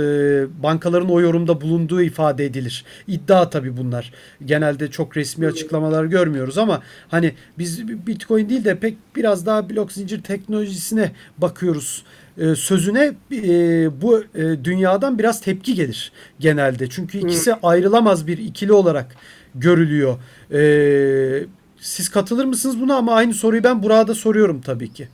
[0.63, 2.86] bankaların o yorumda bulunduğu ifade edilir.
[3.08, 4.13] İddia tabii bunlar.
[4.46, 9.92] Genelde çok resmi açıklamalar görmüyoruz ama hani biz Bitcoin değil de pek biraz daha blok
[9.92, 12.04] zincir teknolojisine bakıyoruz.
[12.38, 16.89] E, sözüne e, bu e, dünyadan biraz tepki gelir genelde.
[16.89, 19.15] Çünkü ikisi ayrılamaz bir ikili olarak
[19.56, 20.18] görülüyor.
[21.80, 25.08] Siz katılır mısınız buna ama aynı soruyu ben burada soruyorum tabii ki.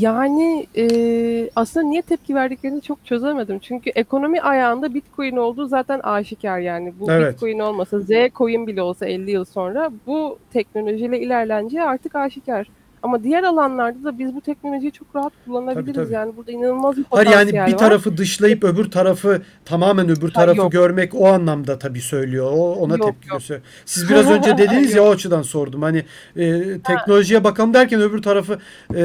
[0.00, 3.58] Yani e, aslında niye tepki verdiklerini çok çözemedim.
[3.58, 6.92] Çünkü ekonomi ayağında Bitcoin olduğu zaten aşikar yani.
[7.00, 7.34] Bu Evet.
[7.34, 12.66] Bitcoin olmasa, Z coin bile olsa 50 yıl sonra bu teknolojiyle ilerleneceği artık aşikar.
[13.02, 15.94] Ama diğer alanlarda da biz bu teknolojiyi çok rahat kullanabiliriz.
[15.94, 16.14] Tabii, tabii.
[16.14, 17.78] Yani burada inanılmaz bir Hayır potansiyel yani bir var.
[17.78, 20.72] tarafı dışlayıp öbür tarafı tamamen öbür tarafı yok.
[20.72, 22.50] görmek o anlamda tabii söylüyor.
[22.54, 23.42] O ona Yok, tepki yok.
[23.84, 25.82] Siz biraz önce dediniz ya o açıdan sordum.
[25.82, 26.04] Hani
[26.36, 28.58] e, teknolojiye bakalım derken öbür tarafı
[28.94, 29.04] e,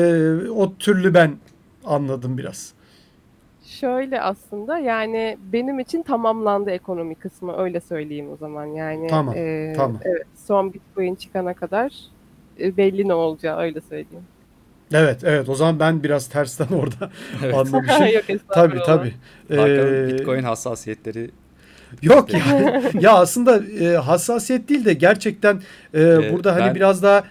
[0.50, 1.32] o türlü ben
[1.86, 2.74] anladım biraz.
[3.66, 9.74] Şöyle aslında yani benim için tamamlandı ekonomi kısmı öyle söyleyeyim o zaman yani Tamam, e,
[9.78, 10.00] tamam.
[10.04, 11.92] evet son Bitcoin çıkana kadar
[12.60, 14.24] belli ne olacağı öyle söyleyeyim.
[14.94, 15.50] Evet, evet.
[15.50, 17.10] O zaman ben biraz tersten orada
[17.44, 17.56] Evet.
[17.58, 18.06] anlamışım.
[18.14, 19.14] Yok Tabii tabii.
[19.50, 21.30] Hakan'ın Ee, Bitcoin hassasiyetleri
[22.02, 22.40] Yok ya.
[23.02, 25.62] ya aslında e, hassasiyet değil de gerçekten
[25.94, 27.24] e, Ee, burada hani ben- biraz daha e,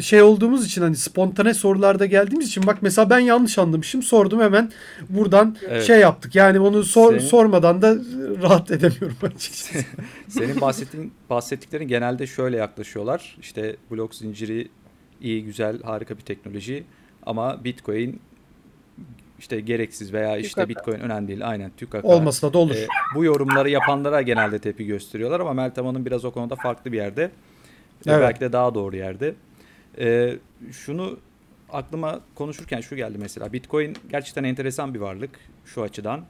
[0.00, 4.72] şey olduğumuz için hani spontane sorularda geldiğimiz için bak mesela ben yanlış anlamışım sordum hemen
[5.08, 5.82] buradan Evet.
[5.84, 6.34] şey yaptık.
[6.34, 7.96] Yani onu sor, Senin- sormadan da
[8.42, 9.78] rahat edemiyorum açıkçası.
[10.28, 13.36] Senin bahsettiğin bahsettiklerin genelde şöyle yaklaşıyorlar.
[13.40, 14.68] İşte blok zinciri
[15.20, 16.84] iyi, güzel, harika bir teknoloji
[17.26, 18.20] ama Bitcoin
[19.38, 20.68] işte gereksiz veya işte TÜKAK'a.
[20.68, 21.48] Bitcoin önemli değil.
[21.48, 22.08] Aynen TÜKAK'a.
[22.08, 22.74] Olmasa da olur.
[22.74, 26.96] Ee, bu yorumları yapanlara genelde tepki gösteriyorlar ama Meltem Hanım biraz o konuda farklı bir
[26.96, 27.22] yerde.
[27.22, 28.20] Ee, Evet.
[28.20, 29.34] Belki de daha doğru yerde.
[29.98, 30.38] Ee,
[30.72, 31.18] şunu
[31.70, 33.52] aklıma konuşurken şu geldi mesela.
[33.52, 36.24] Bitcoin gerçekten enteresan bir varlık şu açıdan.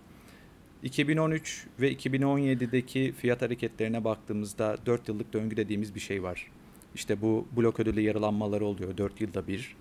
[0.83, 6.51] 2013 ve 2017'deki fiyat hareketlerine baktığımızda 4 yıllık döngü dediğimiz bir şey var.
[6.95, 9.77] İşte bu blok ödülü yarılanmaları oluyor 4 yılda bir.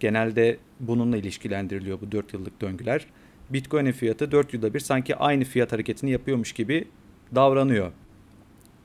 [0.00, 3.06] Genelde bununla ilişkilendiriliyor bu 4 yıllık döngüler.
[3.50, 6.88] Bitcoin'in fiyatı 4 yılda bir sanki aynı fiyat hareketini yapıyormuş gibi
[7.34, 7.92] davranıyor.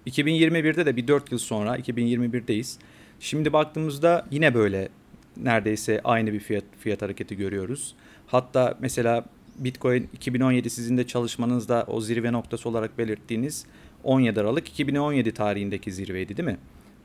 [0.08, 2.80] 2021'de de bir 4 yıl sonra 2021'deyiz.
[3.20, 4.90] Şimdi baktığımızda yine böyle
[5.38, 7.96] neredeyse aynı bir fiyat fiyat hareketi görüyoruz.
[8.28, 9.26] Hatta mesela
[9.58, 13.66] Bitcoin 2017 sizin de çalışmanızda o zirve noktası olarak belirttiğiniz
[14.04, 16.58] 17 Aralık 2017 tarihindeki zirveydi değil mi?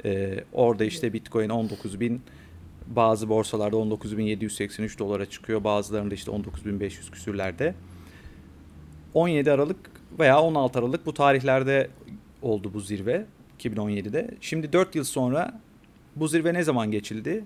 [0.04, 2.18] Ee, orada işte Bitcoin 19.000
[2.86, 5.64] bazı borsalarda 19.783 dolara çıkıyor.
[5.64, 7.74] Bazılarında işte 19.500 küsürlerde.
[9.14, 9.76] 17 Aralık
[10.18, 11.90] veya 16 Aralık bu tarihlerde
[12.42, 13.26] oldu bu zirve
[13.58, 14.30] 2017'de.
[14.40, 15.60] Şimdi 4 yıl sonra
[16.16, 17.44] bu zirve ne zaman geçildi?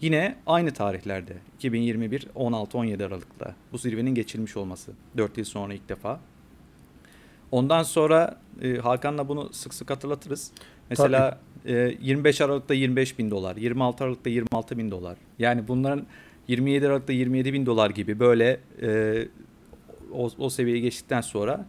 [0.00, 6.20] Yine aynı tarihlerde 2021 16-17 Aralık'ta bu zirvenin geçilmiş olması 4 yıl sonra ilk defa.
[7.50, 10.50] Ondan sonra e, Hakan'la bunu sık sık hatırlatırız.
[10.90, 15.16] Mesela e, 25 Aralık'ta 25 bin dolar, 26 Aralık'ta 26 bin dolar.
[15.38, 16.06] Yani bunların
[16.48, 19.28] 27 Aralık'ta 27 bin dolar gibi böyle e,
[20.12, 21.66] o, o seviyeyi geçtikten sonra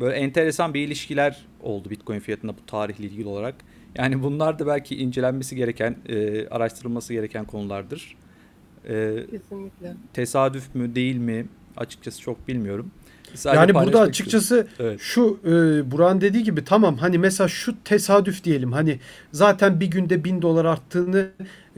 [0.00, 3.54] böyle enteresan bir ilişkiler oldu Bitcoin fiyatında bu tarihle ilgili olarak.
[3.96, 8.16] Yani bunlar da belki incelenmesi gereken, e, araştırılması gereken konulardır.
[8.88, 9.94] E, Kesinlikle.
[10.12, 11.46] tesadüf mü değil mi
[11.76, 12.90] açıkçası çok bilmiyorum.
[13.34, 15.00] Sadece Yani burada açıkçası Evet.
[15.00, 15.50] şu e,
[15.90, 18.98] Buran dediği gibi tamam hani mesela şu tesadüf diyelim hani
[19.32, 21.28] zaten bir günde bin dolar arttığını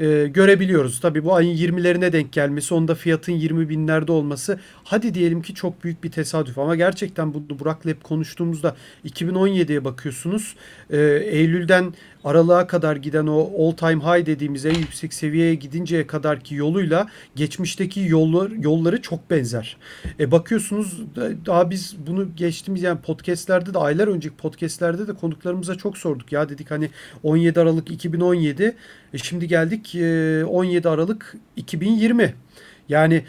[0.00, 1.00] e, görebiliyoruz.
[1.00, 5.84] Tabii bu ayın 20'lerine denk gelmesi onda fiyatın 20 binlerde olması hadi diyelim ki çok
[5.84, 10.56] büyük bir tesadüf ama gerçekten bu Burak'la hep konuştuğumuzda 2017'ye bakıyorsunuz
[10.90, 16.54] e, Eylül'den Aralık'a kadar giden o all time high dediğimiz en yüksek seviyeye gidinceye kadarki
[16.54, 19.76] yoluyla geçmişteki yollar, yolları çok benzer.
[20.20, 25.74] E bakıyorsunuz da- daha biz bunu geçtiğimiz yani podcastlerde de aylar önceki podcastlerde de konuklarımıza
[25.74, 26.32] çok sorduk.
[26.32, 26.90] Ya dedik hani
[27.22, 28.76] 17 Aralık 2017
[29.14, 32.34] e şimdi geldik e, 17 Aralık 2020.
[32.88, 33.24] Yani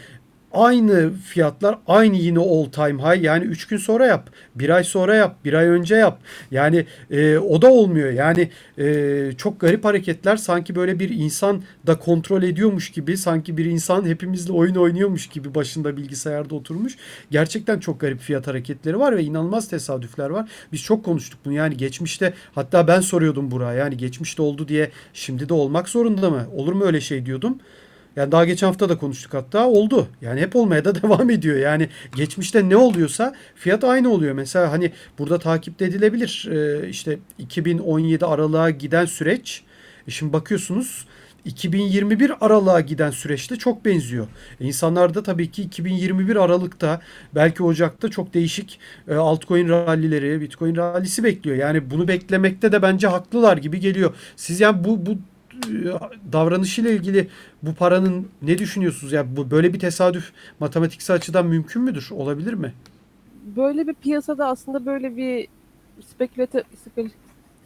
[0.52, 3.22] aynı fiyatlar aynı yine all time high.
[3.22, 6.18] Yani 3 gün sonra yap bir ay sonra yap bir ay önce yap.
[6.50, 8.10] Yani e, o da olmuyor.
[8.10, 10.36] Yani e, çok garip hareketler.
[10.36, 15.54] Sanki böyle bir insan da kontrol ediyormuş gibi sanki bir insan hepimizle oyun oynuyormuş gibi
[15.54, 16.96] başında bilgisayarda oturmuş.
[17.30, 20.48] Gerçekten çok garip fiyat hareketleri var ve inanılmaz tesadüfler var.
[20.72, 21.52] Biz çok konuştuk bunu.
[21.52, 26.46] Yani geçmişte hatta ben soruyordum Burak'a yani geçmişte oldu diye şimdi de olmak zorunda mı?
[26.52, 27.58] Olur mu öyle şey diyordum
[28.16, 30.08] yani daha geçen hafta da konuştuk hatta oldu.
[30.20, 31.56] Yani hep olmaya da devam ediyor.
[31.56, 34.34] Yani geçmişte ne oluyorsa fiyat aynı oluyor.
[34.34, 36.48] Mesela hani burada takip edilebilir.
[36.50, 39.62] Ee, işte 2017 aralığa giden süreç.
[40.08, 41.06] E şimdi bakıyorsunuz
[41.44, 44.26] 2021 aralığa giden süreçte çok benziyor.
[44.60, 47.00] E İnsanlar da tabii ki 2021 Aralık'ta
[47.34, 51.56] belki Ocak'ta çok değişik e, altcoin rallileri, Bitcoin rallisi bekliyor.
[51.56, 54.14] Yani bunu beklemekte de bence haklılar gibi geliyor.
[54.36, 55.18] Siz yani bu bu
[56.32, 57.28] davranışıyla ilgili
[57.62, 59.12] bu paranın ne düşünüyorsunuz?
[59.12, 62.08] Ya bu böyle bir tesadüf matematiksel açıdan mümkün müdür?
[62.10, 62.72] Olabilir mi?
[63.56, 65.48] Böyle bir piyasada aslında böyle bir
[66.06, 67.10] spekülate, spekül-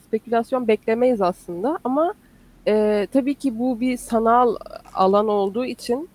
[0.06, 2.14] spekülasyon beklemeyiz aslında ama
[2.68, 4.56] e, tabii ki bu bir sanal
[4.94, 6.08] alan olduğu için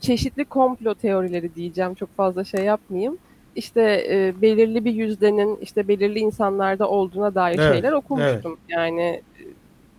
[0.00, 3.18] çeşitli komplo teorileri diyeceğim çok fazla şey yapmayayım.
[3.56, 8.56] İşte e, belirli bir yüzdenin işte belirli insanlarda olduğuna dair Evet, şeyler okumuştum.
[8.68, 9.33] Yani e,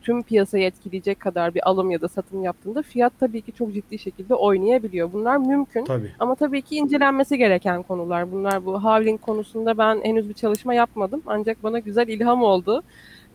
[0.05, 3.99] tüm piyasayı etkileyecek kadar bir alım ya da satım yaptığında fiyat tabii ki çok ciddi
[3.99, 5.13] şekilde oynayabiliyor.
[5.13, 5.85] Bunlar mümkün.
[5.85, 6.11] Tabii.
[6.19, 8.31] Ama tabii ki incelenmesi gereken konular.
[8.31, 11.21] Bunlar bu halving konusunda ben henüz bir çalışma yapmadım.
[11.25, 12.83] Ancak bana güzel ilham oldu.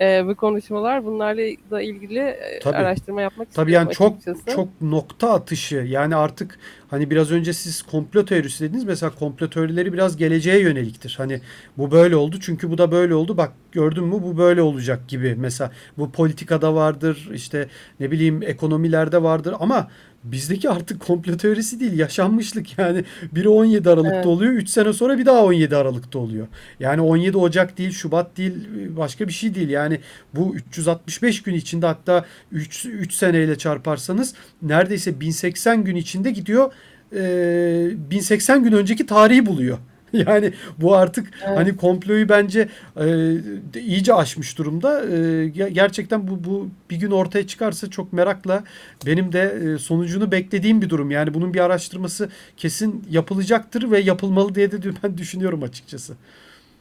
[0.00, 1.04] E, bu konuşmalar.
[1.04, 2.76] Bunlarla da ilgili e, Tabii.
[2.76, 4.56] araştırma yapmak Tabii istiyorum yani çok açıkçası.
[4.56, 5.76] çok nokta atışı.
[5.76, 6.58] Yani artık
[6.90, 8.84] hani biraz önce siz komplo teorisi dediniz.
[8.84, 11.14] Mesela komplo teorileri biraz geleceğe yöneliktir.
[11.18, 11.40] Hani
[11.78, 13.36] bu böyle oldu çünkü bu da böyle oldu.
[13.36, 15.34] Bak gördün mü bu böyle olacak gibi.
[15.38, 17.68] Mesela bu politikada vardır, işte
[18.00, 19.88] ne bileyim ekonomilerde vardır ama
[20.24, 23.04] bizdeki artık komplo teorisi değil, yaşanmışlık yani.
[23.32, 24.26] Biri 17 Aralık'ta Evet.
[24.26, 26.46] oluyor, 3 sene sonra bir daha 17 Aralık'ta oluyor.
[26.80, 28.54] Yani 17 Ocak değil, Şubat değil,
[28.96, 29.68] başka bir şey değil.
[29.68, 30.00] Yani
[30.34, 36.72] bu 365 gün içinde hatta 3, 3 seneyle çarparsanız neredeyse 1080 gün içinde gidiyor.
[37.16, 37.20] e,
[38.10, 39.78] 1080 gün önceki tarihi buluyor.
[40.26, 41.58] Yani bu artık Evet.
[41.58, 42.68] hani komployu bence
[43.00, 43.34] e,
[43.80, 45.00] iyice aşmış durumda.
[45.04, 45.08] E,
[45.48, 48.64] ge- gerçekten bu bu bir gün ortaya çıkarsa çok merakla
[49.06, 51.10] benim de e, sonucunu beklediğim bir durum.
[51.10, 56.14] Yani bunun bir araştırması kesin yapılacaktır ve yapılmalı diye de ben düşünüyorum açıkçası.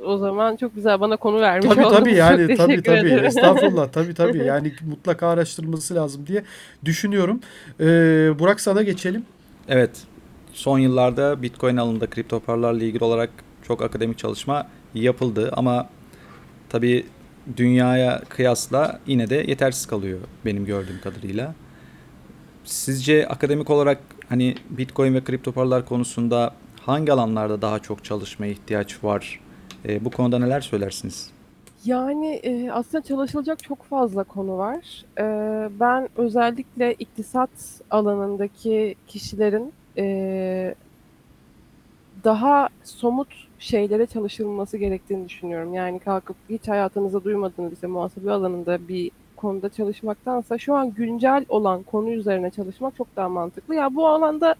[0.06, 2.00] O zaman çok güzel bana konu vermiş Tabii oldunuz.
[2.00, 3.26] tabii Çok yani tabii teşekkür tabii ederim.
[3.26, 6.44] estağfurullah tabii tabii yani mutlaka araştırılması lazım diye
[6.86, 7.40] düşünüyorum.
[7.80, 7.86] Ee,
[8.40, 9.24] Burak sana geçelim.
[9.68, 9.92] Evet.
[10.60, 13.30] Son yıllarda Bitcoin alanında kripto paralarla ilgili olarak
[13.64, 15.90] çok akademik çalışma yapıldı ama
[16.70, 17.06] tabii
[17.58, 21.56] dünyaya kıyasla yine de yetersiz kalıyor benim gördüğüm kadarıyla.
[22.64, 26.54] Sizce akademik olarak hani Bitcoin ve kripto paralar konusunda
[26.86, 29.40] hangi alanlarda daha çok çalışmaya ihtiyaç var?
[29.86, 31.32] E, bu konuda neler söylersiniz?
[31.86, 35.06] Yani e, aslında çalışılacak çok fazla konu var.
[35.20, 35.24] E,
[35.80, 37.50] ben özellikle iktisat
[37.92, 40.76] alanındaki kişilerin e,
[42.24, 43.28] daha somut
[43.60, 45.74] şeylere çalışılması gerektiğini düşünüyorum.
[45.74, 51.84] Yani kalkıp hiç hayatınızda duymadığınız işte muhasebe alanında bir konuda çalışmaktansa şu an güncel olan
[51.84, 53.76] konu üzerine çalışmak çok daha mantıklı.
[53.76, 54.56] Ya bu alanda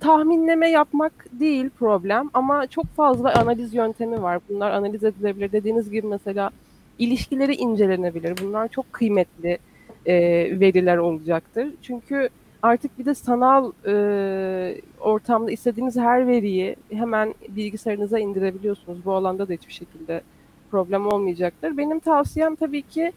[0.00, 4.40] tahminleme yapmak değil problem ama çok fazla analiz yöntemi var.
[4.48, 5.52] Bunlar analiz edilebilir.
[5.52, 6.50] Dediğiniz gibi mesela
[6.98, 8.38] ilişkileri incelenebilir.
[8.42, 9.58] Bunlar çok kıymetli
[10.06, 10.14] e,
[10.60, 11.68] veriler olacaktır.
[11.82, 12.28] Çünkü
[12.62, 19.04] artık bir de sanal e, ortamda istediğiniz her veriyi hemen bilgisayarınıza indirebiliyorsunuz.
[19.04, 20.22] Bu alanda da hiçbir şekilde
[20.70, 21.76] problem olmayacaktır.
[21.76, 23.12] Benim tavsiyem tabii ki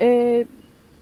[0.00, 0.46] e,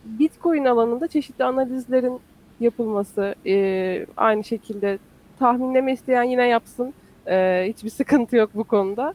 [0.05, 2.21] Bitcoin alanında çeşitli analizlerin
[2.61, 4.99] yapılması, e, aynı şekilde
[5.39, 6.95] tahminleme isteyen yine yapsın.
[7.27, 9.15] E, hiçbir sıkıntı yok bu konuda.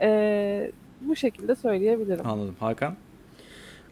[0.00, 2.26] E, bu şekilde söyleyebilirim.
[2.26, 2.56] Anladım.
[2.60, 2.94] Hakan?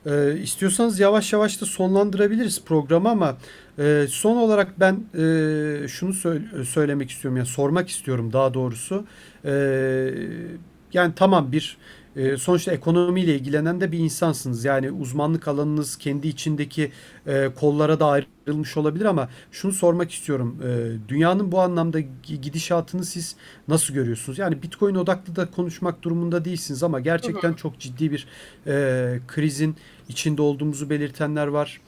[0.07, 3.37] Ee, istiyorsanız yavaş yavaş da sonlandırabiliriz programı ama
[3.79, 9.05] e, son olarak ben e, şunu söyle- söylemek istiyorum yani sormak istiyorum daha doğrusu.
[9.45, 10.11] Ee,
[10.93, 11.77] yani tamam bir
[12.17, 14.65] e, sonuçta ekonomiyle ilgilenen de bir insansınız.
[14.65, 16.93] Yani uzmanlık alanınız kendi içindeki
[17.27, 20.59] e, kollara da ayrılmış olabilir ama şunu sormak istiyorum.
[20.65, 23.37] E, dünyanın bu anlamda gi- gidişatını siz
[23.69, 24.39] nasıl görüyorsunuz?
[24.39, 28.27] Yani Bitcoin odaklı da konuşmak durumunda değilsiniz ama gerçekten çok ciddi bir
[28.67, 29.77] e, krizin
[30.09, 31.81] içinde olduğumuzu belirtenler var.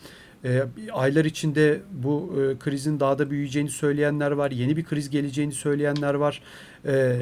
[0.44, 4.50] E, aylar içinde bu e, krizin daha da büyüyeceğini söyleyenler var.
[4.50, 6.42] Yeni bir kriz geleceğini söyleyenler var.
[6.86, 7.16] E,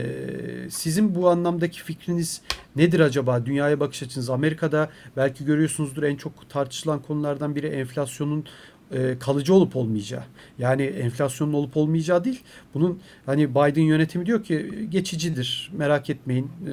[0.70, 2.42] sizin bu anlamdaki fikriniz
[2.76, 3.46] nedir acaba?
[3.46, 4.30] Dünyaya bakış açınız.
[4.30, 8.44] Amerika'da belki görüyorsunuzdur en çok tartışılan konulardan biri enflasyonun
[8.92, 10.24] e, kalıcı olup olmayacağı.
[10.58, 12.40] Yani enflasyonun olup olmayacağı değil.
[12.74, 15.70] Bunun hani Biden yönetimi diyor ki geçicidir.
[15.76, 16.44] Merak etmeyin.
[16.44, 16.72] E,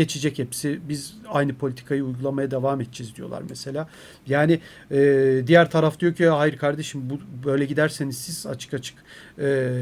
[0.00, 0.80] geçecek hepsi.
[0.88, 3.88] Biz aynı politikayı uygulamaya devam edeceğiz diyorlar mesela.
[4.26, 4.60] Yani
[4.90, 4.98] e,
[5.46, 8.94] diğer taraf diyor ki hayır kardeşim bu böyle giderseniz siz açık açık
[9.38, 9.72] e,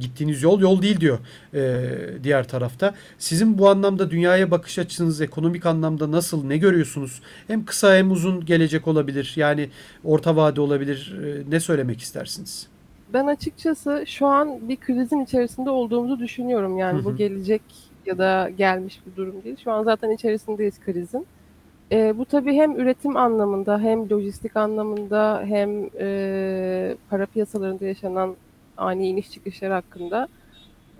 [0.00, 1.18] gittiğiniz yol yol değil diyor
[1.54, 1.88] e,
[2.22, 2.94] diğer tarafta.
[3.18, 7.20] Sizin bu anlamda dünyaya bakış açınız ekonomik anlamda nasıl ne görüyorsunuz?
[7.46, 9.32] Hem kısa hem uzun gelecek olabilir.
[9.36, 9.70] Yani
[10.04, 11.14] orta vade olabilir.
[11.24, 12.66] E, ne söylemek istersiniz?
[13.12, 16.78] Ben açıkçası şu an bir krizin içerisinde olduğumuzu düşünüyorum.
[16.78, 17.04] Yani Hı hı.
[17.04, 17.62] bu gelecek
[18.06, 19.56] ya da gelmiş bir durum değil.
[19.64, 21.26] Şu an zaten içerisindeyiz krizin.
[21.92, 28.36] Ee, bu tabii hem üretim anlamında hem lojistik anlamında hem e, para piyasalarında yaşanan
[28.76, 30.28] ani iniş çıkışlar hakkında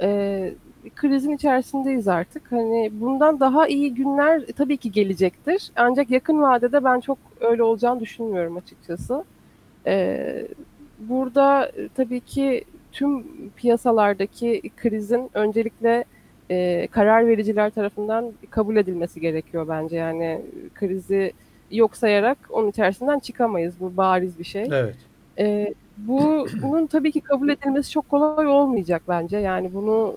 [0.01, 0.55] e,
[0.97, 2.53] krizin içerisindeyiz artık.
[2.53, 5.71] Hani bundan daha iyi günler tabii ki gelecektir.
[5.77, 9.25] Ancak yakın vadede ben çok öyle olacağını düşünmüyorum açıkçası.
[9.87, 10.47] Ee,
[10.99, 13.25] burada e, tabii ki tüm
[13.57, 16.05] piyasalardaki krizin öncelikle
[16.51, 19.97] e, karar vericiler tarafından kabul edilmesi gerekiyor bence.
[19.97, 20.41] Yani
[20.75, 21.33] krizi
[21.71, 23.75] yok sayarak onun içerisinden çıkamayız.
[23.81, 24.69] Bu bariz bir şey.
[24.73, 24.97] Evet.
[25.39, 29.39] Ee, bu bunun tabii ki kabul edilmesi çok kolay olmayacak bence.
[29.39, 30.17] Yani bunu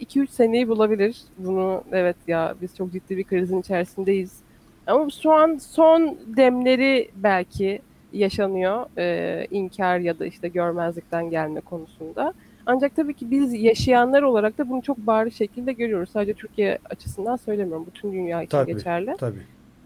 [0.00, 1.16] 2-3 seneyi bulabilir.
[1.38, 4.38] Bunu evet ya biz çok ciddi bir krizin içerisindeyiz.
[4.86, 7.82] Ama şu an son demleri belki
[8.12, 8.86] yaşanıyor.
[8.98, 12.34] Ee, inkar ya da işte görmezlikten gelme konusunda.
[12.66, 16.10] Ancak tabii ki biz yaşayanlar olarak da bunu çok bariz şekilde görüyoruz.
[16.10, 17.86] Sadece Türkiye açısından söylemiyorum.
[17.94, 18.72] Bütün dünya için Tabii.
[18.72, 19.16] geçerli.
[19.18, 19.38] Tabii.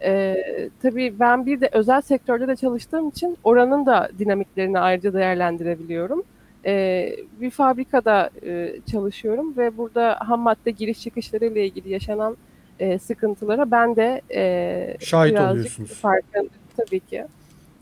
[0.02, 0.36] E,
[0.82, 6.22] tabii ben bir de özel sektörde de çalıştığım için oranın da dinamiklerini ayrıca değerlendirebiliyorum.
[6.66, 12.36] E, bir fabrikada e, çalışıyorum ve burada ham madde giriş çıkışları ile ilgili yaşanan
[12.78, 15.94] e, sıkıntılara ben de e, Şahit birazcık oluyorsunuz.
[15.94, 17.24] farkındayım tabii ki.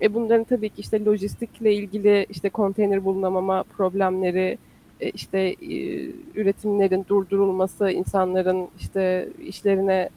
[0.01, 4.59] E bunların tabii ki işte lojistikle ilgili işte konteyner bulunamama problemleri,
[5.01, 10.09] işte e, üretimlerin durdurulması, insanların işte işlerine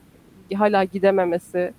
[0.55, 1.73] hala gidememesi,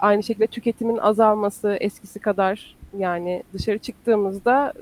[0.00, 4.72] aynı şekilde tüketimin azalması eskisi kadar yani dışarı çıktığımızda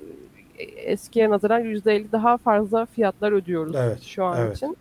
[0.59, 4.57] e, eskiye nazaran %50 daha fazla fiyatlar ödüyoruz Evet, şu an evet.
[4.57, 4.77] için.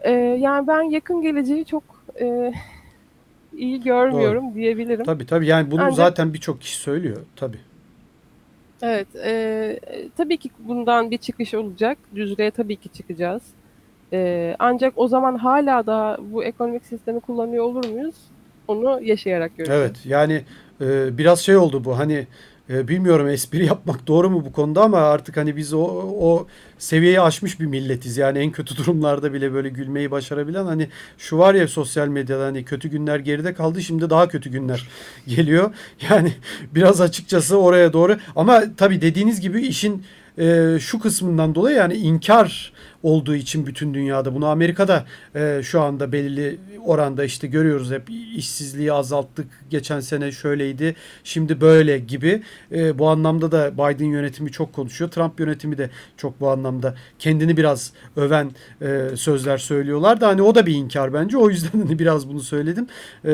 [0.00, 1.82] E, yani ben yakın geleceği çok
[2.20, 2.52] e,
[3.56, 5.04] iyi görmüyorum diyebilirim.
[5.04, 7.16] Tabii tabii yani bunu Ancak- zaten birçok kişi söylüyor.
[7.36, 7.58] Tabii.
[8.82, 9.78] Evet, e,
[10.16, 11.98] tabii ki bundan bir çıkış olacak.
[12.14, 13.42] Düzlüğe tabii ki çıkacağız.
[14.12, 18.14] E, ancak o zaman hala da bu ekonomik sistemi kullanıyor olur muyuz?
[18.68, 19.82] Onu yaşayarak göreceğiz.
[19.82, 20.42] Evet yani
[20.80, 22.26] e, biraz şey oldu bu hani
[22.70, 25.80] e, bilmiyorum espri yapmak doğru mu bu konuda ama artık hani biz o,
[26.20, 26.46] o
[26.78, 28.16] seviyeyi aşmış bir milletiz.
[28.16, 30.88] Yani en kötü durumlarda bile böyle gülmeyi başarabilen hani
[31.18, 34.88] şu var ya sosyal medyada hani kötü günler geride kaldı şimdi daha kötü günler
[35.26, 35.70] geliyor.
[36.10, 36.32] Yani
[36.74, 40.04] biraz açıkçası oraya doğru ama tabii dediğiniz gibi işin
[40.38, 42.72] e, şu kısmından dolayı yani inkar
[43.02, 47.90] olduğu için bütün dünyada bunu Amerika'da e, şu anda belirli oranda işte görüyoruz.
[47.90, 49.46] Hep işsizliği azalttık.
[49.70, 52.42] Geçen sene şöyleydi şimdi böyle gibi.
[52.72, 55.10] E, bu anlamda da Biden yönetimi çok konuşuyor.
[55.10, 58.50] Trump yönetimi de çok bu anlamda kendini biraz öven
[58.82, 61.36] e, sözler söylüyorlar da hani o da bir inkar bence.
[61.36, 62.86] O yüzden hani biraz bunu söyledim.
[63.24, 63.30] E,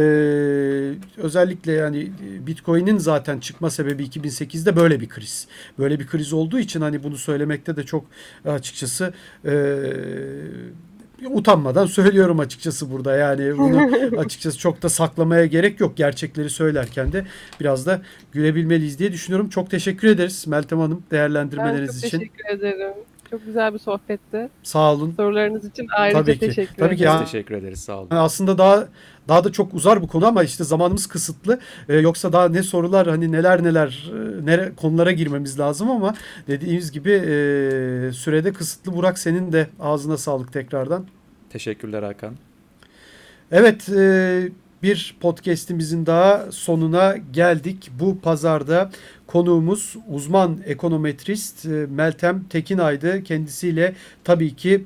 [1.16, 2.10] özellikle yani
[2.46, 5.46] Bitcoin'in zaten çıkma sebebi 2008'de böyle bir kriz.
[5.78, 8.04] Böyle bir kriz olduğu için hani bunu söylemekte de çok
[8.44, 9.12] açıkçası
[9.44, 9.54] e,
[11.30, 17.24] utanmadan söylüyorum açıkçası burada yani bunu açıkçası çok da saklamaya gerek yok gerçekleri söylerken de
[17.60, 18.02] biraz da
[18.32, 19.48] gülebilmeliyiz diye düşünüyorum.
[19.48, 22.18] Çok teşekkür ederiz Meltem Hanım Ben çok değerlendirmeleriniz için.
[22.18, 22.92] teşekkür ederim.
[23.34, 24.48] Çok güzel bir sohbetti.
[24.62, 25.14] Sağ olun.
[25.16, 26.38] Sorularınız için ayrıca Tabii ki.
[26.40, 27.14] teşekkür Tabii ki ederim.
[27.14, 27.80] Biz Ya- teşekkür ederiz.
[27.80, 28.08] Sağ olun.
[28.10, 28.88] Yani aslında daha
[29.28, 31.60] daha da çok uzar bu konu ama işte zamanımız kısıtlı.
[31.88, 34.12] Ee, yoksa daha ne sorular hani neler neler
[34.42, 36.14] e, nere, konulara girmemiz lazım ama
[36.48, 37.22] dediğimiz gibi e,
[38.12, 38.92] sürede kısıtlı.
[38.96, 41.06] Burak senin de ağzına sağlık tekrardan.
[41.50, 42.34] Teşekkürler Hakan.
[43.52, 44.48] Evet, e,
[44.82, 47.90] bir podcast'imizin daha sonuna geldik.
[48.00, 48.90] Bu pazarda
[49.26, 53.22] konuğumuz uzman ekonometrist e, Meltem Tekinay'dı.
[53.22, 53.94] Kendisiyle
[54.24, 54.84] tabii ki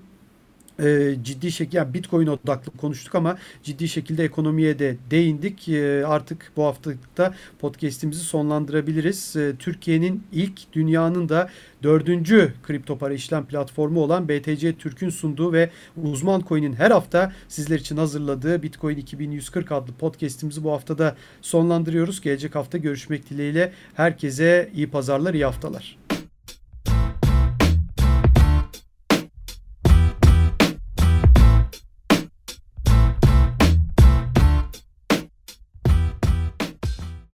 [0.82, 5.68] e, ciddi şekilde yani Bitcoin odaklı konuştuk ama ciddi şekilde ekonomiye de değindik.
[5.68, 9.36] E, artık bu haftalıkta podcast'imizi sonlandırabiliriz.
[9.36, 11.48] E, Türkiye'nin ilk dünyanın da
[11.82, 15.70] dördüncü kripto para işlem platformu olan BTC Türk'ün sunduğu ve
[16.02, 22.20] Uzman Coin'in her hafta sizler için hazırladığı Bitcoin 2140 adlı podcast'imizi bu haftada sonlandırıyoruz.
[22.20, 26.07] Gelecek hafta görüşmek dileğiyle herkese iyi pazarlar, iyi haftalar.